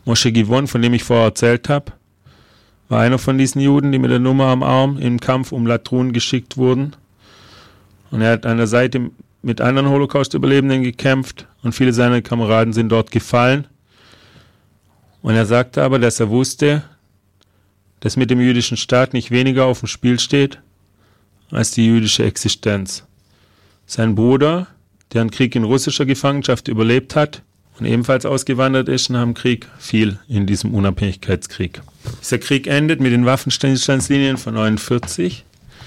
Moshe 0.04 0.30
Givon, 0.30 0.66
von 0.66 0.82
dem 0.82 0.94
ich 0.94 1.02
vorher 1.04 1.26
erzählt 1.26 1.68
habe, 1.68 1.92
war 2.88 3.00
einer 3.00 3.18
von 3.18 3.38
diesen 3.38 3.60
Juden, 3.60 3.90
die 3.90 3.98
mit 3.98 4.10
der 4.10 4.20
Nummer 4.20 4.46
am 4.46 4.62
Arm 4.62 4.98
im 4.98 5.18
Kampf 5.18 5.50
um 5.50 5.66
Latrun 5.66 6.12
geschickt 6.12 6.56
wurden. 6.56 6.94
Und 8.10 8.20
er 8.20 8.32
hat 8.32 8.46
an 8.46 8.58
der 8.58 8.68
Seite 8.68 9.10
mit 9.42 9.60
anderen 9.60 9.88
Holocaust-Überlebenden 9.88 10.82
gekämpft 10.82 11.48
und 11.62 11.72
viele 11.72 11.92
seiner 11.92 12.22
Kameraden 12.22 12.72
sind 12.72 12.90
dort 12.90 13.10
gefallen. 13.10 13.66
Und 15.22 15.34
er 15.34 15.46
sagte 15.46 15.82
aber, 15.82 15.98
dass 15.98 16.20
er 16.20 16.28
wusste, 16.28 16.84
dass 17.98 18.16
mit 18.16 18.30
dem 18.30 18.40
jüdischen 18.40 18.76
Staat 18.76 19.12
nicht 19.12 19.32
weniger 19.32 19.64
auf 19.64 19.80
dem 19.80 19.88
Spiel 19.88 20.20
steht 20.20 20.60
als 21.50 21.70
die 21.70 21.86
jüdische 21.86 22.24
Existenz. 22.24 23.04
Sein 23.86 24.14
Bruder, 24.14 24.66
der 25.12 25.20
einen 25.20 25.30
Krieg 25.30 25.54
in 25.54 25.64
russischer 25.64 26.04
Gefangenschaft 26.04 26.68
überlebt 26.68 27.14
hat 27.14 27.42
und 27.78 27.86
ebenfalls 27.86 28.26
ausgewandert 28.26 28.88
ist 28.88 29.10
nach 29.10 29.22
dem 29.22 29.34
Krieg, 29.34 29.68
fiel 29.78 30.18
in 30.28 30.46
diesem 30.46 30.74
Unabhängigkeitskrieg. 30.74 31.80
Dieser 32.20 32.38
Krieg 32.38 32.66
endet 32.66 33.00
mit 33.00 33.12
den 33.12 33.26
Waffenstillstandslinien 33.26 34.36
von 34.36 34.54
49 34.54 35.44